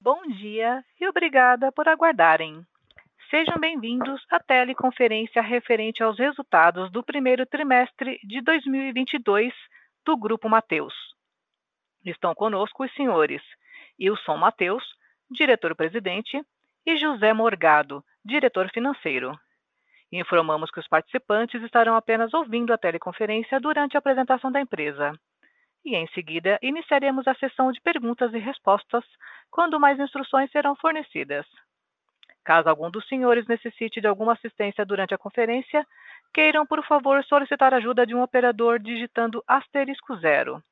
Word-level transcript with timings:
Bom 0.00 0.22
dia 0.28 0.84
e 1.00 1.08
obrigada 1.08 1.72
por 1.72 1.88
aguardarem. 1.88 2.64
Sejam 3.28 3.58
bem-vindos 3.58 4.24
à 4.30 4.38
teleconferência 4.38 5.42
referente 5.42 6.04
aos 6.04 6.16
resultados 6.16 6.88
do 6.92 7.02
primeiro 7.02 7.44
trimestre 7.44 8.20
de 8.22 8.40
2022 8.40 9.52
do 10.06 10.16
Grupo 10.16 10.48
Mateus. 10.48 10.94
Estão 12.04 12.32
conosco 12.32 12.84
os 12.84 12.94
senhores 12.94 13.42
Ilson 13.98 14.36
Mateus, 14.36 14.84
diretor-presidente, 15.28 16.40
e 16.86 16.96
José 16.96 17.32
Morgado, 17.32 18.04
diretor 18.24 18.70
financeiro. 18.70 19.36
Informamos 20.12 20.70
que 20.70 20.78
os 20.78 20.86
participantes 20.86 21.60
estarão 21.64 21.96
apenas 21.96 22.32
ouvindo 22.32 22.72
a 22.72 22.78
teleconferência 22.78 23.58
durante 23.58 23.96
a 23.96 23.98
apresentação 23.98 24.52
da 24.52 24.60
empresa. 24.60 25.12
E 25.84 25.94
em 25.96 26.06
seguida, 26.08 26.58
iniciaremos 26.62 27.26
a 27.26 27.34
sessão 27.34 27.72
de 27.72 27.80
perguntas 27.80 28.32
e 28.34 28.38
respostas, 28.38 29.04
quando 29.50 29.80
mais 29.80 29.98
instruções 29.98 30.50
serão 30.50 30.76
fornecidas. 30.76 31.46
Caso 32.44 32.68
algum 32.68 32.90
dos 32.90 33.06
senhores 33.08 33.46
necessite 33.46 34.00
de 34.00 34.06
alguma 34.06 34.32
assistência 34.32 34.84
durante 34.84 35.14
a 35.14 35.18
conferência, 35.18 35.86
queiram, 36.32 36.66
por 36.66 36.84
favor, 36.86 37.22
solicitar 37.24 37.74
ajuda 37.74 38.06
de 38.06 38.14
um 38.14 38.22
operador 38.22 38.78
digitando 38.78 39.42
asterisco 39.46 40.16
zero. 40.16 40.62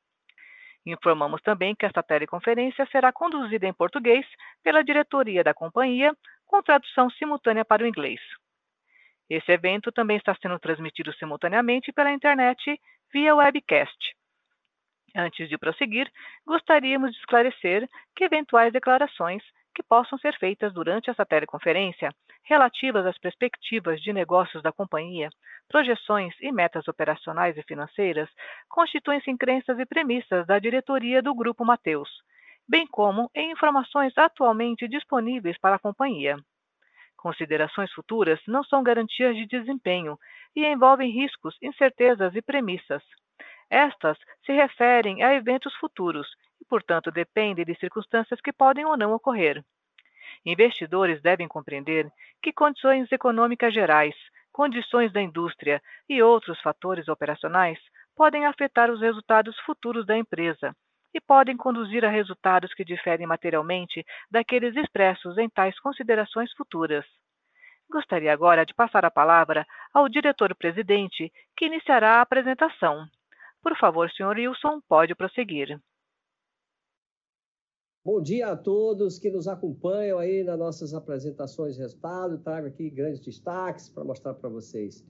Informamos 0.87 1.43
também 1.43 1.75
que 1.75 1.85
esta 1.85 2.03
teleconferência 2.03 2.87
será 2.93 3.13
conduzida 3.13 3.67
em 3.67 3.73
português 3.73 4.25
pela 4.63 4.85
diretoria 4.85 5.43
da 5.43 5.53
companhia, 5.53 6.15
com 6.47 6.63
tradução 6.63 7.11
simultânea 7.11 7.65
para 7.65 7.83
o 7.83 7.87
inglês. 7.87 8.21
Esse 9.29 9.51
evento 9.51 9.91
também 9.91 10.17
está 10.17 10.35
sendo 10.41 10.59
transmitido 10.61 11.13
simultaneamente 11.15 11.93
pela 11.93 12.13
internet 12.13 12.81
via 13.13 13.35
webcast. 13.35 14.17
Antes 15.19 15.49
de 15.49 15.57
prosseguir, 15.57 16.13
gostaríamos 16.47 17.11
de 17.13 17.19
esclarecer 17.19 17.89
que 18.15 18.25
eventuais 18.25 18.71
declarações 18.71 19.43
que 19.75 19.83
possam 19.83 20.19
ser 20.19 20.37
feitas 20.39 20.75
durante 20.75 21.09
essa 21.09 21.25
teleconferência, 21.25 22.11
relativas 22.45 23.07
às 23.07 23.19
perspectivas 23.19 24.01
de 24.03 24.13
negócios 24.13 24.63
da 24.63 24.73
companhia, 24.73 25.31
projeções 25.69 26.35
e 26.41 26.53
metas 26.53 26.87
operacionais 26.87 27.57
e 27.57 27.63
financeiras, 27.63 28.29
constituem-se 28.69 29.31
em 29.31 29.39
crenças 29.39 29.79
e 29.79 29.87
premissas 29.87 30.47
da 30.47 30.59
diretoria 30.59 31.23
do 31.23 31.35
Grupo 31.35 31.65
Mateus, 31.65 32.11
bem 32.69 32.87
como 32.87 33.31
em 33.35 33.53
informações 33.53 34.13
atualmente 34.19 34.87
disponíveis 34.87 35.59
para 35.59 35.77
a 35.77 35.79
companhia. 35.79 36.37
Considerações 37.17 37.91
futuras 37.93 38.39
não 38.47 38.63
são 38.65 38.83
garantias 38.83 39.35
de 39.35 39.47
desempenho 39.47 40.19
e 40.55 40.67
envolvem 40.67 41.11
riscos, 41.11 41.57
incertezas 41.63 42.35
e 42.35 42.43
premissas. 42.43 43.03
Estas 43.71 44.19
se 44.45 44.53
referem 44.53 45.23
a 45.23 45.35
eventos 45.35 45.75
futuros 45.77 46.29
e, 46.61 46.65
portanto, 46.65 47.11
dependem 47.11 47.65
de 47.65 47.75
circunstâncias 47.79 48.41
que 48.41 48.53
podem 48.53 48.85
ou 48.85 48.97
não 48.97 49.13
ocorrer. 49.13 49.65
Investidores 50.45 51.21
devem 51.21 51.49
compreender 51.49 52.11
que 52.43 52.53
condições 52.53 53.11
econômicas 53.11 53.75
gerais, 53.75 54.15
condições 54.53 55.13
da 55.13 55.21
indústria 55.21 55.83
e 56.09 56.23
outros 56.23 56.61
fatores 56.61 57.09
operacionais 57.09 57.79
podem 58.17 58.47
afetar 58.47 58.91
os 58.91 59.01
resultados 59.01 59.59
futuros 59.61 60.07
da 60.07 60.17
empresa 60.17 60.75
e 61.13 61.21
podem 61.21 61.57
conduzir 61.57 62.05
a 62.05 62.11
resultados 62.11 62.73
que 62.75 62.85
diferem 62.85 63.27
materialmente 63.27 64.05
daqueles 64.31 64.77
expressos 64.77 65.37
em 65.39 65.49
tais 65.49 65.79
considerações 65.81 66.53
futuras. 66.53 67.05
Gostaria 67.91 68.33
agora 68.33 68.67
de 68.67 68.75
passar 68.75 69.05
a 69.05 69.11
palavra 69.11 69.67
ao 69.95 70.09
diretor-presidente, 70.09 71.33
que 71.57 71.67
iniciará 71.67 72.19
a 72.19 72.21
apresentação. 72.21 73.07
Por 73.63 73.77
favor, 73.79 74.11
Sr. 74.11 74.37
Wilson, 74.37 74.81
pode 74.89 75.15
prosseguir. 75.15 75.81
Bom 78.05 78.23
dia 78.23 78.53
a 78.53 78.57
todos 78.57 79.19
que 79.19 79.29
nos 79.31 79.49
acompanham 79.49 80.19
aí 80.21 80.45
nas 80.45 80.57
nossas 80.57 80.95
apresentações 80.95 81.75
de 81.75 81.81
resultado. 81.81 82.39
Trago 82.39 82.69
aqui 82.69 82.89
grandes 82.89 83.21
destaques 83.21 83.89
para 83.89 84.05
mostrar 84.05 84.35
para 84.35 84.49
vocês. 84.49 85.05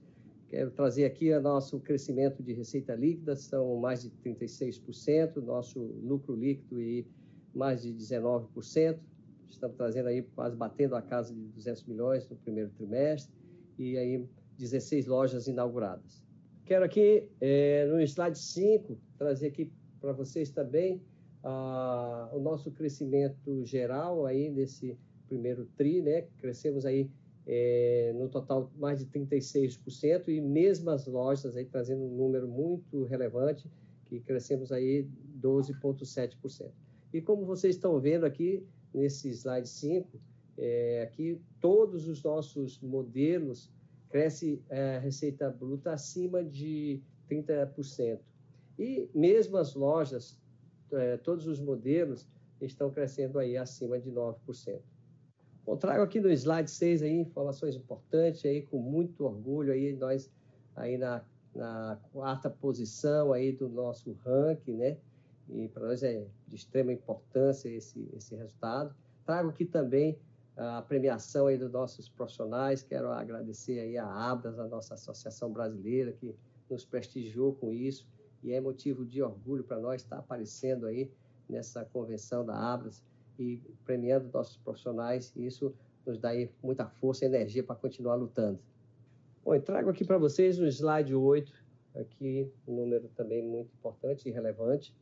Quero 0.49 0.71
trazer 0.71 1.05
aqui 1.05 1.31
o 1.31 1.39
nosso 1.39 1.79
crescimento 1.79 2.41
de 2.41 2.53
receita 2.53 2.95
líquida, 2.95 3.35
são 3.35 3.79
mais 3.79 4.01
de 4.01 4.09
36%, 4.09 5.35
nosso 5.43 5.79
lucro 5.79 6.35
líquido 6.35 6.81
e 6.81 7.05
mais 7.53 7.83
de 7.83 7.93
19%. 7.93 8.99
Estamos 9.47 9.77
trazendo 9.77 10.07
aí, 10.07 10.23
quase 10.23 10.55
batendo 10.55 10.95
a 10.95 11.01
casa 11.01 11.33
de 11.33 11.41
200 11.49 11.83
milhões 11.83 12.27
no 12.29 12.35
primeiro 12.37 12.71
trimestre 12.71 13.31
e 13.77 13.95
aí 13.95 14.27
16 14.57 15.05
lojas 15.05 15.47
inauguradas. 15.47 16.26
Quero 16.67 16.83
aqui, 16.83 17.23
é, 17.39 17.85
no 17.85 18.01
slide 18.01 18.37
5, 18.37 18.97
trazer 19.17 19.47
aqui 19.47 19.71
para 20.01 20.11
vocês 20.11 20.49
também 20.49 21.01
ah, 21.41 22.29
o 22.33 22.41
nosso 22.41 22.71
crescimento 22.71 23.63
geral 23.63 24.25
aí 24.25 24.49
nesse 24.49 24.99
primeiro 25.29 25.65
TRI, 25.77 26.01
né? 26.01 26.23
Crescemos 26.37 26.85
aí 26.85 27.09
é, 27.45 28.13
no 28.17 28.27
total 28.27 28.69
mais 28.75 28.99
de 28.99 29.05
36% 29.05 30.27
e 30.27 30.41
mesmas 30.41 31.07
lojas 31.07 31.55
aí 31.55 31.63
trazendo 31.63 32.03
um 32.03 32.17
número 32.17 32.49
muito 32.49 33.05
relevante 33.05 33.71
que 34.03 34.19
crescemos 34.19 34.69
aí 34.69 35.07
12,7%. 35.41 36.69
E 37.13 37.21
como 37.21 37.45
vocês 37.45 37.75
estão 37.75 37.97
vendo 37.97 38.25
aqui 38.25 38.61
nesse 38.93 39.29
slide 39.29 39.69
5, 39.69 40.19
é, 40.57 41.03
aqui 41.03 41.39
todos 41.61 42.09
os 42.09 42.21
nossos 42.21 42.81
modelos 42.81 43.71
cresce 44.09 44.61
é, 44.69 44.97
a 44.97 44.99
receita 44.99 45.49
bruta 45.49 45.91
acima 45.91 46.43
de 46.43 47.01
30%. 47.29 48.19
E 48.79 49.09
mesmo 49.13 49.57
as 49.57 49.73
lojas, 49.73 50.39
é, 50.91 51.17
todos 51.17 51.47
os 51.47 51.59
modelos 51.59 52.27
estão 52.61 52.89
crescendo 52.89 53.39
aí 53.39 53.57
acima 53.57 53.99
de 53.99 54.11
9%. 54.11 54.81
Bom, 55.65 55.75
trago 55.75 56.01
aqui 56.01 56.19
no 56.19 56.31
slide 56.31 56.71
6 56.71 57.01
aí 57.01 57.11
informações 57.11 57.75
importantes 57.75 58.45
aí 58.45 58.61
com 58.61 58.79
muito 58.79 59.25
orgulho 59.25 59.73
aí 59.73 59.93
nós 59.93 60.31
aí 60.73 60.97
na, 60.97 61.21
na 61.53 61.99
quarta 62.13 62.49
posição 62.49 63.33
aí 63.33 63.51
do 63.51 63.67
nosso 63.67 64.13
ranking, 64.23 64.77
né? 64.77 64.97
E 65.49 65.67
para 65.67 65.87
nós 65.87 66.03
é 66.03 66.25
de 66.47 66.55
extrema 66.55 66.93
importância 66.93 67.67
esse 67.67 68.09
esse 68.15 68.33
resultado. 68.35 68.95
Trago 69.25 69.49
aqui 69.49 69.65
também 69.65 70.17
a 70.57 70.81
premiação 70.81 71.47
aí 71.47 71.57
dos 71.57 71.71
nossos 71.71 72.09
profissionais. 72.09 72.81
Quero 72.81 73.11
agradecer 73.11 73.79
aí 73.79 73.97
a 73.97 74.07
Abras, 74.07 74.57
a 74.59 74.67
nossa 74.67 74.95
associação 74.95 75.51
brasileira, 75.51 76.11
que 76.11 76.35
nos 76.69 76.83
prestigiou 76.83 77.53
com 77.53 77.71
isso 77.71 78.07
e 78.43 78.51
é 78.51 78.59
motivo 78.59 79.05
de 79.05 79.21
orgulho 79.21 79.63
para 79.63 79.79
nós 79.79 80.01
estar 80.01 80.17
aparecendo 80.17 80.85
aí 80.87 81.11
nessa 81.47 81.85
convenção 81.85 82.45
da 82.45 82.55
Abras 82.55 83.03
e 83.39 83.61
premiando 83.85 84.29
nossos 84.33 84.57
profissionais. 84.57 85.31
Isso 85.35 85.73
nos 86.05 86.17
dá 86.17 86.29
aí 86.29 86.49
muita 86.61 86.87
força 86.87 87.25
e 87.25 87.27
energia 87.27 87.63
para 87.63 87.75
continuar 87.75 88.15
lutando. 88.15 88.59
Bom, 89.43 89.53
eu 89.53 89.61
trago 89.61 89.89
aqui 89.89 90.03
para 90.03 90.17
vocês 90.17 90.57
no 90.57 90.67
slide 90.67 91.13
8, 91.13 91.53
aqui 91.95 92.51
um 92.67 92.75
número 92.75 93.07
também 93.09 93.41
muito 93.43 93.73
importante 93.73 94.27
e 94.27 94.31
relevante, 94.31 94.95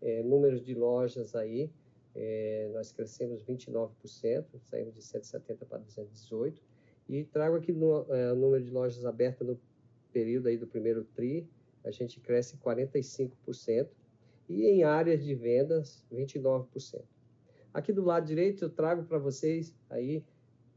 é, 0.00 0.22
números 0.22 0.64
de 0.64 0.74
lojas 0.74 1.34
aí, 1.34 1.70
é, 2.14 2.70
nós 2.72 2.92
crescemos 2.92 3.42
29%, 3.44 4.44
saímos 4.60 4.94
de 4.94 5.02
170 5.02 5.64
para 5.66 5.78
218. 5.78 6.62
E 7.08 7.24
trago 7.24 7.56
aqui 7.56 7.72
é, 7.72 8.34
número 8.34 8.62
de 8.62 8.70
lojas 8.70 9.04
abertas 9.04 9.46
no 9.46 9.60
período 10.12 10.48
aí 10.48 10.56
do 10.56 10.66
primeiro 10.66 11.04
TRI, 11.04 11.48
a 11.84 11.90
gente 11.90 12.20
cresce 12.20 12.56
45%. 12.58 13.88
E 14.48 14.66
em 14.66 14.84
áreas 14.84 15.24
de 15.24 15.34
vendas, 15.34 16.04
29%. 16.12 17.02
Aqui 17.72 17.92
do 17.92 18.04
lado 18.04 18.26
direito, 18.26 18.64
eu 18.64 18.70
trago 18.70 19.04
para 19.04 19.18
vocês 19.18 19.74
aí, 19.88 20.22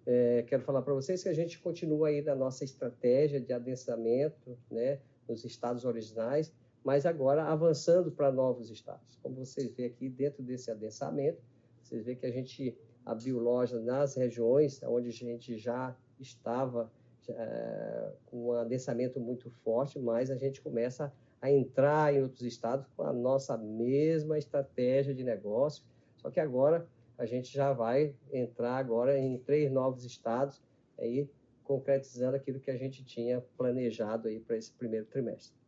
é, 0.06 0.44
quero 0.47 0.63
falar 0.63 0.81
para 0.81 0.94
vocês 0.94 1.23
que 1.23 1.29
a 1.29 1.34
gente 1.34 1.59
continua 1.59 2.07
aí 2.07 2.22
na 2.22 2.35
nossa 2.35 2.63
estratégia 2.63 3.40
de 3.41 3.52
adensamento, 3.52 4.57
né, 4.72 5.00
nos 5.28 5.44
estados 5.44 5.84
originais, 5.84 6.53
mas 6.85 7.03
agora 7.03 7.44
avançando 7.46 8.12
para 8.12 8.31
novos 8.31 8.69
estados. 8.69 9.18
Como 9.23 9.44
vocês 9.44 9.73
veem 9.73 9.90
aqui, 9.90 10.07
dentro 10.07 10.44
desse 10.44 10.69
adensamento, 10.69 11.41
vocês 11.81 12.06
veem 12.06 12.16
que 12.16 12.28
a 12.28 12.31
gente 12.31 12.78
abriu 13.03 13.40
lojas 13.40 13.84
nas 13.84 14.16
regiões 14.16 14.79
onde 14.84 15.09
a 15.09 15.11
gente 15.11 15.58
já 15.58 15.97
estava 16.20 16.91
é, 17.28 18.11
com 18.28 18.49
um 18.49 18.52
adensamento 18.53 19.20
muito 19.20 19.49
forte, 19.64 19.97
mas 19.97 20.29
a 20.29 20.35
gente 20.35 20.61
começa 20.61 21.11
a 21.41 21.49
entrar 21.52 22.14
em 22.14 22.22
outros 22.22 22.43
estados 22.43 22.85
com 22.96 23.02
a 23.02 23.11
nossa 23.11 23.58
mesma 23.58 24.37
estratégia 24.37 25.14
de 25.14 25.23
negócio, 25.23 25.84
só 26.17 26.29
que 26.29 26.40
agora 26.40 26.87
a 27.17 27.26
gente 27.26 27.52
já 27.52 27.73
vai 27.73 28.14
entrar 28.32 28.78
agora 28.78 29.17
em 29.17 29.40
três 29.40 29.72
novos 29.72 30.05
estados, 30.05 30.61
aí 30.99 31.28
concretizando 31.64 32.35
aquilo 32.35 32.59
que 32.59 32.70
a 32.70 32.78
gente 32.78 33.03
tinha 33.03 33.41
planejado 33.58 34.28
aí 34.28 34.40
para 34.40 34.55
esse 34.55 34.72
primeiro 34.72 35.08
trimestre. 35.08 35.65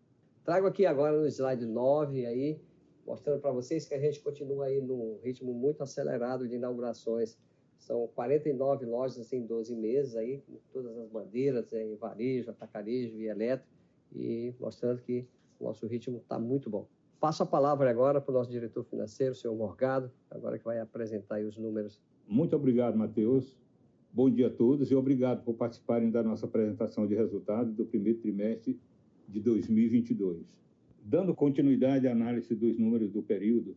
Trago 0.48 0.66
aqui 0.66 0.86
agora 0.86 1.20
no 1.20 1.28
slide 1.28 1.66
9 1.66 2.26
aí, 2.26 2.58
mostrando 3.06 3.42
para 3.42 3.52
vocês 3.52 3.86
que 3.86 3.94
a 3.94 4.00
gente 4.00 4.22
continua 4.22 4.68
aí 4.68 4.80
num 4.80 5.20
ritmo 5.22 5.54
muito 5.54 5.84
acelerado 5.84 6.48
de 6.48 6.56
inaugurações. 6.56 7.38
São 7.78 8.08
49 8.16 8.86
lojas 8.86 9.34
em 9.34 9.46
12 9.46 9.76
meses 9.76 10.16
aí, 10.16 10.42
com 10.48 10.58
todas 10.72 10.98
as 11.00 11.10
bandeiras, 11.10 11.74
em 11.74 11.98
varejo, 11.98 12.50
atacarejo 12.50 13.18
e 13.18 13.28
elétrico, 13.28 13.70
e 14.16 14.56
mostrando 14.58 15.02
que 15.02 15.28
o 15.60 15.66
nosso 15.66 15.86
ritmo 15.86 16.20
está 16.20 16.40
muito 16.40 16.70
bom. 16.70 16.88
Passo 17.20 17.44
a 17.44 17.46
palavra 17.46 17.90
agora 17.90 18.22
para 18.22 18.32
o 18.32 18.38
nosso 18.38 18.50
diretor 18.50 18.86
financeiro, 18.86 19.34
o 19.34 19.36
senhor 19.36 19.54
Morgado, 19.54 20.10
agora 20.32 20.58
que 20.58 20.64
vai 20.64 20.80
apresentar 20.80 21.42
os 21.42 21.58
números. 21.58 22.02
Muito 22.26 22.56
obrigado, 22.56 22.98
Matheus. 22.98 23.54
Bom 24.14 24.30
dia 24.30 24.48
a 24.48 24.50
todos 24.50 24.90
e 24.92 24.96
obrigado 24.96 25.44
por 25.44 25.56
participarem 25.56 26.10
da 26.10 26.24
nossa 26.24 26.46
apresentação 26.46 27.06
de 27.06 27.16
resultados 27.16 27.76
do 27.76 27.86
primeiro 27.86 28.20
trimestre 28.20 28.80
de 29.28 29.40
2022. 29.40 30.58
Dando 31.04 31.36
continuidade 31.36 32.08
à 32.08 32.12
análise 32.12 32.56
dos 32.56 32.78
números 32.78 33.12
do 33.12 33.22
período, 33.22 33.76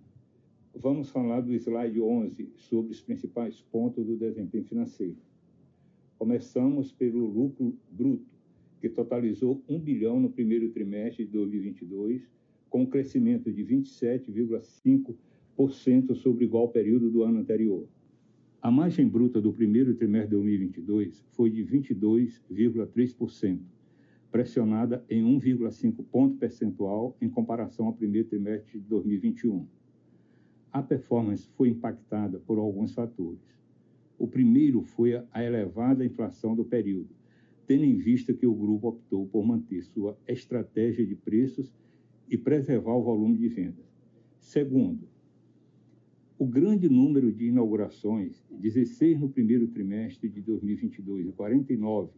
vamos 0.75 1.11
falar 1.11 1.41
do 1.41 1.53
slide 1.55 2.01
11 2.01 2.53
sobre 2.57 2.93
os 2.93 3.01
principais 3.01 3.61
pontos 3.61 4.07
do 4.07 4.17
desempenho 4.17 4.65
financeiro. 4.65 5.17
Começamos 6.19 6.93
pelo 6.93 7.27
lucro 7.27 7.77
bruto, 7.91 8.39
que 8.81 8.89
totalizou 8.89 9.61
1 9.69 9.79
bilhão 9.79 10.19
no 10.21 10.31
primeiro 10.31 10.71
trimestre 10.71 11.25
de 11.25 11.33
2022 11.33 12.31
com 12.69 12.83
um 12.83 12.87
crescimento 12.87 13.53
de 13.53 13.65
27,5% 13.65 16.15
sobre 16.15 16.45
igual 16.45 16.69
período 16.69 17.11
do 17.11 17.25
ano 17.25 17.41
anterior. 17.41 17.89
A 18.63 18.71
margem 18.71 19.09
bruta 19.09 19.41
do 19.41 19.53
primeiro 19.53 19.93
trimestre 19.95 20.29
de 20.29 20.37
2022 20.37 21.25
foi 21.33 21.51
de 21.51 21.65
22,3%, 21.65 23.59
pressionada 24.31 25.05
em 25.09 25.23
1,5 25.23 26.05
ponto 26.11 26.37
percentual 26.37 27.17
em 27.21 27.29
comparação 27.29 27.87
ao 27.87 27.93
primeiro 27.93 28.29
trimestre 28.29 28.79
de 28.79 28.87
2021. 28.87 29.67
A 30.73 30.83
performance 30.83 31.49
foi 31.57 31.69
impactada 31.69 32.39
por 32.39 32.59
alguns 32.59 32.95
fatores. 32.95 33.41
O 34.19 34.29
primeiro 34.29 34.83
foi 34.83 35.17
a 35.33 35.43
elevada 35.43 36.05
inflação 36.05 36.55
do 36.55 36.65
período, 36.65 37.11
tendo 37.67 37.85
em 37.85 37.97
vista 37.97 38.33
que 38.33 38.47
o 38.47 38.55
grupo 38.55 38.89
optou 38.89 39.27
por 39.27 39.45
manter 39.45 39.83
sua 39.83 40.17
estratégia 40.29 41.05
de 41.05 41.17
preços 41.17 41.73
e 42.29 42.37
preservar 42.37 42.95
o 42.95 43.03
volume 43.03 43.37
de 43.37 43.49
vendas. 43.49 43.85
Segundo, 44.39 45.09
o 46.39 46.47
grande 46.47 46.89
número 46.89 47.33
de 47.33 47.47
inaugurações, 47.47 48.43
16 48.51 49.21
no 49.21 49.29
primeiro 49.29 49.67
trimestre 49.69 50.29
de 50.29 50.41
2022 50.41 51.29
e 51.29 51.33
49 51.33 52.11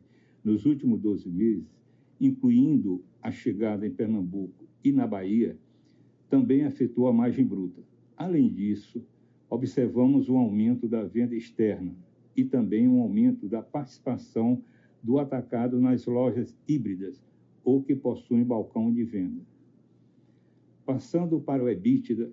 nos 0.45 0.67
últimos 0.67 1.01
12 1.01 1.29
meses, 1.31 1.82
incluindo 2.23 3.05
a 3.21 3.33
chegada 3.33 3.85
em 3.85 3.91
Pernambuco 3.91 4.65
e 4.85 4.93
na 4.93 5.09
Bahia, 5.09 5.59
também 6.31 6.65
afetou 6.65 7.09
a 7.09 7.13
margem 7.13 7.45
bruta. 7.45 7.83
Além 8.17 8.49
disso, 8.49 9.05
observamos 9.51 10.29
um 10.29 10.39
aumento 10.39 10.87
da 10.87 11.03
venda 11.03 11.35
externa 11.35 11.93
e 12.37 12.45
também 12.45 12.89
um 12.89 13.01
aumento 13.01 13.49
da 13.49 13.61
participação 13.61 14.63
do 15.03 15.19
atacado 15.19 15.81
nas 15.81 16.07
lojas 16.07 16.57
híbridas 16.67 17.21
ou 17.65 17.83
que 17.83 17.97
possuem 17.97 18.45
balcão 18.45 18.93
de 18.93 19.03
venda. 19.03 19.43
Passando 20.87 21.41
para 21.41 21.65
o 21.65 21.69
EBITDA, 21.69 22.31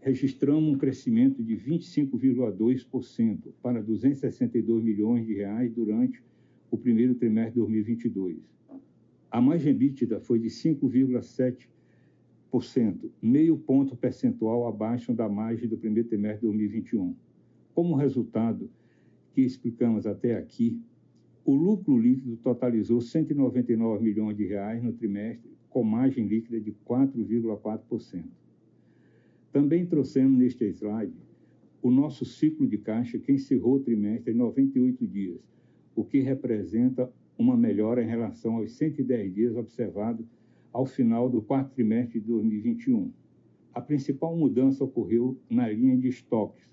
registramos 0.00 0.74
um 0.74 0.76
crescimento 0.76 1.42
de 1.42 1.56
25,2% 1.56 3.52
para 3.62 3.80
262 3.80 4.82
milhões 4.82 5.24
de 5.24 5.34
reais 5.34 5.72
durante 5.72 6.20
o 6.68 6.76
primeiro 6.76 7.14
trimestre 7.14 7.54
de 7.54 7.60
2022. 7.60 8.54
A 9.34 9.40
margem 9.40 9.72
EBITDA 9.72 10.20
foi 10.20 10.38
de 10.38 10.46
5,7%, 10.46 13.10
meio 13.20 13.58
ponto 13.58 13.96
percentual 13.96 14.68
abaixo 14.68 15.12
da 15.12 15.28
margem 15.28 15.68
do 15.68 15.76
primeiro 15.76 16.08
trimestre 16.08 16.42
de 16.42 16.46
2021. 16.46 17.16
Como 17.74 17.96
resultado 17.96 18.70
que 19.32 19.40
explicamos 19.40 20.06
até 20.06 20.36
aqui, 20.36 20.80
o 21.44 21.52
lucro 21.52 21.98
líquido 21.98 22.36
totalizou 22.36 23.00
199 23.00 24.04
milhões 24.04 24.36
de 24.36 24.46
reais 24.46 24.80
no 24.80 24.92
trimestre, 24.92 25.50
com 25.68 25.82
margem 25.82 26.28
líquida 26.28 26.60
de 26.60 26.70
4,4%. 26.88 28.22
Também 29.50 29.84
trouxemos 29.84 30.38
neste 30.38 30.64
slide 30.66 31.12
o 31.82 31.90
nosso 31.90 32.24
ciclo 32.24 32.68
de 32.68 32.78
caixa 32.78 33.18
que 33.18 33.32
encerrou 33.32 33.78
o 33.78 33.80
trimestre 33.80 34.32
em 34.32 34.36
98 34.36 35.04
dias, 35.08 35.40
o 35.92 36.04
que 36.04 36.20
representa 36.20 37.12
uma 37.38 37.56
melhora 37.56 38.02
em 38.02 38.06
relação 38.06 38.56
aos 38.56 38.72
110 38.72 39.34
dias 39.34 39.56
observados 39.56 40.26
ao 40.72 40.86
final 40.86 41.28
do 41.28 41.40
quarto 41.40 41.72
trimestre 41.72 42.20
de 42.20 42.26
2021. 42.26 43.12
A 43.72 43.80
principal 43.80 44.36
mudança 44.36 44.84
ocorreu 44.84 45.36
na 45.48 45.68
linha 45.68 45.96
de 45.96 46.08
estoques, 46.08 46.64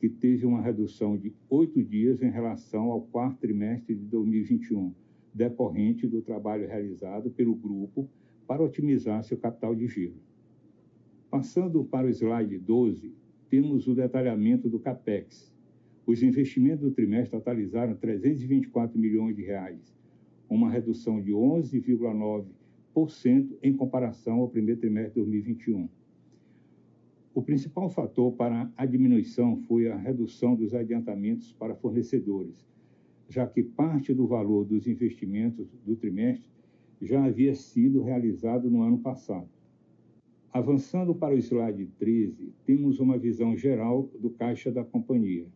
que 0.00 0.08
teve 0.08 0.44
uma 0.44 0.60
redução 0.60 1.16
de 1.16 1.32
oito 1.48 1.82
dias 1.82 2.22
em 2.22 2.30
relação 2.30 2.90
ao 2.90 3.02
quarto 3.02 3.38
trimestre 3.38 3.94
de 3.94 4.04
2021, 4.06 4.92
decorrente 5.32 6.06
do 6.06 6.20
trabalho 6.20 6.66
realizado 6.66 7.30
pelo 7.30 7.54
grupo 7.54 8.08
para 8.46 8.62
otimizar 8.62 9.22
seu 9.22 9.36
capital 9.36 9.74
de 9.74 9.86
giro. 9.86 10.16
Passando 11.30 11.84
para 11.84 12.06
o 12.06 12.10
slide 12.10 12.58
12, 12.58 13.14
temos 13.48 13.86
o 13.86 13.94
detalhamento 13.94 14.68
do 14.68 14.78
CAPEX. 14.78 15.51
Os 16.04 16.20
investimentos 16.22 16.80
do 16.80 16.90
trimestre 16.90 17.38
totalizaram 17.38 17.94
324 17.94 18.98
milhões 18.98 19.36
de 19.36 19.42
reais, 19.42 19.96
uma 20.48 20.68
redução 20.68 21.22
de 21.22 21.30
11,9% 21.30 23.56
em 23.62 23.72
comparação 23.72 24.40
ao 24.40 24.48
primeiro 24.48 24.80
trimestre 24.80 25.14
de 25.14 25.20
2021. 25.20 25.88
O 27.32 27.40
principal 27.40 27.88
fator 27.88 28.32
para 28.32 28.68
a 28.76 28.84
diminuição 28.84 29.56
foi 29.68 29.88
a 29.88 29.96
redução 29.96 30.56
dos 30.56 30.74
adiantamentos 30.74 31.52
para 31.52 31.72
fornecedores, 31.74 32.66
já 33.28 33.46
que 33.46 33.62
parte 33.62 34.12
do 34.12 34.26
valor 34.26 34.64
dos 34.64 34.88
investimentos 34.88 35.68
do 35.86 35.94
trimestre 35.96 36.50
já 37.00 37.24
havia 37.24 37.54
sido 37.54 38.02
realizado 38.02 38.68
no 38.68 38.82
ano 38.82 38.98
passado. 38.98 39.48
Avançando 40.52 41.14
para 41.14 41.34
o 41.34 41.38
slide 41.38 41.86
13, 41.98 42.52
temos 42.66 43.00
uma 43.00 43.16
visão 43.16 43.56
geral 43.56 44.10
do 44.20 44.28
caixa 44.28 44.70
da 44.70 44.84
companhia. 44.84 45.46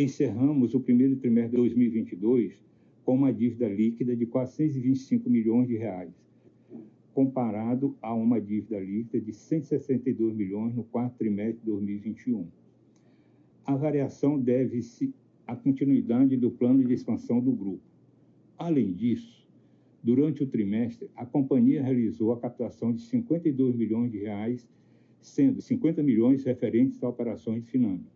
Encerramos 0.00 0.72
o 0.72 0.80
primeiro 0.80 1.14
trimestre 1.16 1.50
de 1.50 1.56
2022 1.58 2.54
com 3.04 3.16
uma 3.16 3.30
dívida 3.30 3.68
líquida 3.68 4.16
de 4.16 4.24
425 4.24 5.28
milhões 5.28 5.68
de 5.68 5.76
reais, 5.76 6.14
comparado 7.12 7.94
a 8.00 8.14
uma 8.14 8.40
dívida 8.40 8.80
líquida 8.80 9.20
de 9.20 9.34
162 9.34 10.34
milhões 10.34 10.74
no 10.74 10.84
quarto 10.84 11.18
trimestre 11.18 11.60
de 11.60 11.66
2021. 11.66 12.46
A 13.66 13.76
variação 13.76 14.40
deve-se 14.40 15.12
à 15.46 15.54
continuidade 15.54 16.34
do 16.34 16.50
plano 16.50 16.82
de 16.82 16.94
expansão 16.94 17.38
do 17.38 17.52
grupo. 17.52 17.84
Além 18.56 18.94
disso, 18.94 19.46
Durante 20.02 20.42
o 20.42 20.46
trimestre, 20.46 21.10
a 21.14 21.26
companhia 21.26 21.82
realizou 21.82 22.32
a 22.32 22.40
captação 22.40 22.90
de 22.90 23.02
52 23.02 23.76
milhões 23.76 24.10
de 24.10 24.16
reais, 24.16 24.66
sendo 25.20 25.60
50 25.60 26.02
milhões 26.02 26.42
referentes 26.42 27.04
a 27.04 27.08
operações 27.10 27.62
de 27.62 27.70
Finame. 27.70 28.06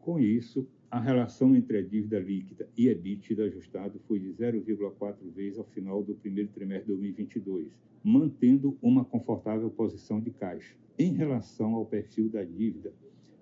Com 0.00 0.18
isso, 0.18 0.66
a 0.90 1.00
relação 1.00 1.56
entre 1.56 1.78
a 1.78 1.82
dívida 1.82 2.18
líquida 2.18 2.68
e 2.76 2.88
EBITDA 2.88 3.44
ajustado 3.44 3.98
foi 4.06 4.20
de 4.20 4.28
0,4 4.28 5.16
vezes 5.34 5.58
ao 5.58 5.64
final 5.64 6.02
do 6.02 6.14
primeiro 6.14 6.48
trimestre 6.50 6.86
de 6.86 6.92
2022, 6.92 7.80
mantendo 8.04 8.78
uma 8.80 9.04
confortável 9.04 9.68
posição 9.68 10.20
de 10.20 10.30
caixa. 10.30 10.76
Em 10.96 11.12
relação 11.12 11.74
ao 11.74 11.84
perfil 11.84 12.28
da 12.28 12.44
dívida, 12.44 12.94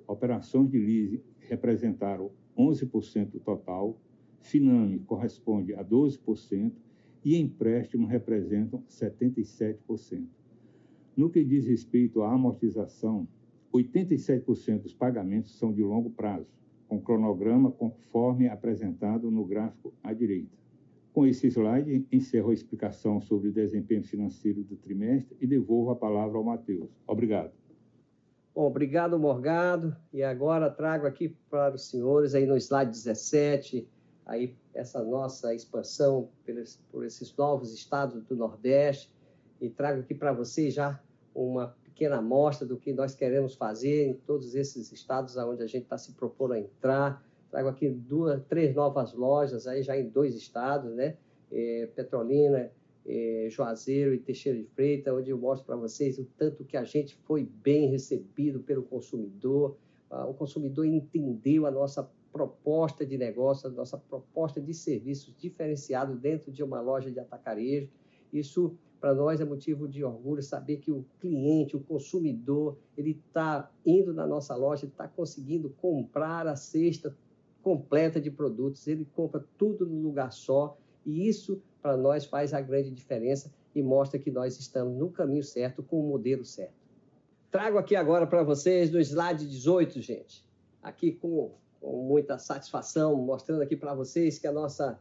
operações 0.07 0.71
de 0.71 0.79
lease 0.79 1.23
representaram 1.41 2.31
11% 2.57 3.41
total, 3.45 4.01
Finame 4.41 5.01
corresponde 5.01 5.75
a 5.75 5.85
12% 5.85 6.73
e 7.25 7.37
empréstimos 7.37 8.11
representam 8.11 8.83
77%. 8.89 10.27
No 11.17 11.31
que 11.31 11.45
diz 11.45 11.67
respeito 11.67 12.23
à 12.23 12.33
amortização, 12.33 13.29
87% 13.73 14.83
dos 14.83 14.95
pagamentos 14.95 15.59
são 15.59 15.73
de 15.73 15.83
longo 15.83 16.11
prazo, 16.11 16.49
com 16.89 17.01
cronograma 17.01 17.71
conforme 17.71 18.49
apresentado 18.49 19.31
no 19.31 19.45
gráfico 19.45 19.93
à 20.03 20.13
direita. 20.13 20.57
Com 21.13 21.27
esse 21.27 21.47
slide, 21.47 22.07
encerro 22.11 22.51
a 22.51 22.55
explicação 22.55 23.21
sobre 23.21 23.49
o 23.49 23.53
desempenho 23.53 24.03
financeiro 24.03 24.65
do 24.65 24.77
trimestre 24.77 25.37
e 25.41 25.47
devolvo 25.47 25.91
a 25.91 25.97
palavra 25.97 26.37
ao 26.37 26.43
Matheus. 26.45 26.91
Obrigado. 27.07 27.53
Bom, 28.55 28.67
obrigado, 28.67 29.19
Morgado. 29.19 29.97
E 30.13 30.23
agora 30.23 30.71
trago 30.71 31.07
aqui 31.07 31.37
para 31.49 31.75
os 31.75 31.89
senhores, 31.89 32.35
aí 32.35 32.47
no 32.47 32.57
slide 32.57 32.91
17, 32.91 33.89
aí 34.27 34.57
essa 34.73 35.05
nossa 35.05 35.55
expansão 35.55 36.29
por 36.91 37.05
esses 37.05 37.37
novos 37.37 37.73
estados 37.73 38.25
do 38.25 38.35
Nordeste 38.35 39.13
e 39.61 39.71
trago 39.71 40.01
aqui 40.01 40.15
para 40.15 40.33
vocês 40.33 40.75
já 40.75 41.01
uma 41.35 41.77
pequena 41.95 42.17
amostra 42.17 42.67
do 42.67 42.77
que 42.77 42.93
nós 42.93 43.15
queremos 43.15 43.55
fazer 43.55 44.09
em 44.09 44.15
todos 44.15 44.57
esses 44.57 44.91
estados 44.91 45.37
onde 45.37 45.63
a 45.63 45.67
gente 45.67 45.85
está 45.85 45.97
se 45.97 46.13
propondo 46.13 46.53
a 46.53 46.59
entrar. 46.59 47.25
Trago 47.51 47.69
aqui 47.69 47.89
duas, 47.89 48.43
três 48.49 48.75
novas 48.75 49.15
lojas 49.15 49.69
aí 49.69 49.81
já 49.81 49.97
em 49.97 50.09
dois 50.09 50.35
estados, 50.35 50.93
né? 50.93 51.17
É, 51.53 51.89
Petrolina, 51.95 52.69
é, 53.07 53.47
Juazeiro 53.49 54.13
e 54.13 54.19
Teixeira 54.19 54.59
de 54.59 54.65
Freitas, 54.65 55.15
onde 55.15 55.31
eu 55.31 55.39
mostro 55.39 55.65
para 55.65 55.77
vocês 55.77 56.19
o 56.19 56.25
tanto 56.37 56.65
que 56.65 56.77
a 56.77 56.83
gente 56.83 57.15
foi 57.25 57.45
bem 57.45 57.89
recebido 57.89 58.59
pelo 58.59 58.83
consumidor. 58.83 59.77
Ah, 60.11 60.27
o 60.27 60.35
consumidor 60.35 60.85
entendeu 60.85 61.65
a 61.65 61.71
nossa 61.71 62.11
proposta 62.33 63.07
de 63.07 63.17
negócio, 63.17 63.69
a 63.69 63.73
nossa 63.73 63.97
proposta 63.97 64.61
de 64.61 64.75
serviços 64.75 65.33
diferenciado 65.39 66.17
dentro 66.17 66.51
de 66.51 66.65
uma 66.65 66.81
loja 66.81 67.09
de 67.09 67.21
atacarejo. 67.21 67.89
Isso 68.33 68.77
Para 69.05 69.15
nós 69.15 69.39
é 69.39 69.45
motivo 69.45 69.87
de 69.87 70.03
orgulho 70.03 70.43
saber 70.43 70.79
que 70.79 70.91
o 70.91 71.05
cliente, 71.21 71.77
o 71.77 71.81
consumidor, 71.81 72.79
ele 72.97 73.11
está 73.11 73.71
indo 73.85 74.15
na 74.15 74.27
nossa 74.27 74.57
loja, 74.57 74.87
está 74.87 75.07
conseguindo 75.07 75.69
comprar 75.69 76.47
a 76.47 76.57
cesta 76.57 77.15
completa 77.63 78.19
de 78.19 78.31
produtos, 78.31 78.89
ele 78.89 79.07
compra 79.15 79.45
tudo 79.59 79.85
no 79.85 80.01
lugar 80.01 80.33
só, 80.33 80.79
e 81.05 81.29
isso 81.29 81.61
para 81.83 81.99
nós 81.99 82.25
faz 82.25 82.55
a 82.55 82.63
grande 82.63 82.91
diferença 82.93 83.53
e 83.75 83.83
mostra 83.83 84.19
que 84.19 84.31
nós 84.31 84.59
estamos 84.59 84.97
no 84.97 85.11
caminho 85.11 85.45
certo, 85.45 85.83
com 85.83 86.01
o 86.01 86.09
modelo 86.09 86.43
certo. 86.43 86.73
Trago 87.51 87.77
aqui 87.77 87.95
agora 87.95 88.27
para 88.27 88.43
vocês 88.43 88.91
no 88.91 88.99
slide 88.99 89.47
18, 89.47 90.01
gente, 90.01 90.43
aqui 90.83 91.13
com, 91.13 91.53
com 91.79 92.09
muita 92.09 92.39
satisfação, 92.39 93.15
mostrando 93.17 93.61
aqui 93.61 93.77
para 93.77 93.93
vocês 93.93 94.39
que 94.39 94.47
a 94.47 94.53
nossa 94.53 94.99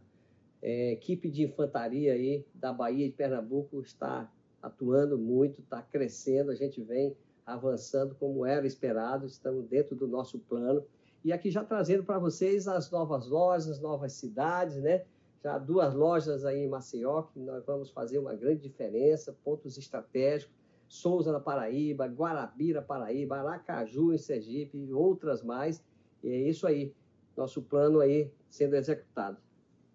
é, 0.64 0.94
equipe 0.94 1.30
de 1.30 1.44
infantaria 1.44 2.14
aí 2.14 2.46
da 2.56 2.72
Bahia 2.72 3.06
de 3.06 3.14
Pernambuco 3.14 3.82
está 3.82 4.32
atuando 4.62 5.18
muito, 5.18 5.60
está 5.60 5.82
crescendo, 5.82 6.52
a 6.52 6.56
gente 6.56 6.82
vem 6.82 7.18
avançando 7.46 8.16
como 8.16 8.46
era 8.46 8.66
esperado, 8.66 9.26
estamos 9.26 9.68
dentro 9.68 9.94
do 9.94 10.08
nosso 10.08 10.40
plano. 10.40 10.82
E 11.22 11.34
aqui 11.34 11.52
já 11.52 11.66
trazendo 11.66 12.06
para 12.06 12.18
vocês 12.18 12.66
as 12.66 12.90
novas 12.90 13.28
lojas, 13.28 13.68
as 13.68 13.82
novas 13.82 14.14
cidades, 14.14 14.78
né? 14.78 15.04
Já 15.44 15.58
duas 15.58 15.94
lojas 15.94 16.46
aí 16.46 16.60
em 16.60 16.70
Maceió, 16.70 17.24
que 17.24 17.40
nós 17.42 17.66
vamos 17.66 17.90
fazer 17.90 18.18
uma 18.18 18.34
grande 18.34 18.62
diferença, 18.62 19.36
pontos 19.44 19.78
estratégicos, 19.78 20.56
Souza 20.88 21.34
na 21.34 21.42
Paraíba, 21.42 22.06
Guarabira, 22.06 22.82
Paraíba, 22.82 23.40
Aracaju 23.40 24.14
em 24.14 24.18
Sergipe 24.18 24.78
e 24.78 24.94
outras 24.94 25.44
mais. 25.44 25.84
E 26.24 26.30
é 26.30 26.38
isso 26.38 26.66
aí, 26.66 26.94
nosso 27.36 27.62
plano 27.62 28.00
aí 28.00 28.32
sendo 28.48 28.76
executado. 28.76 29.38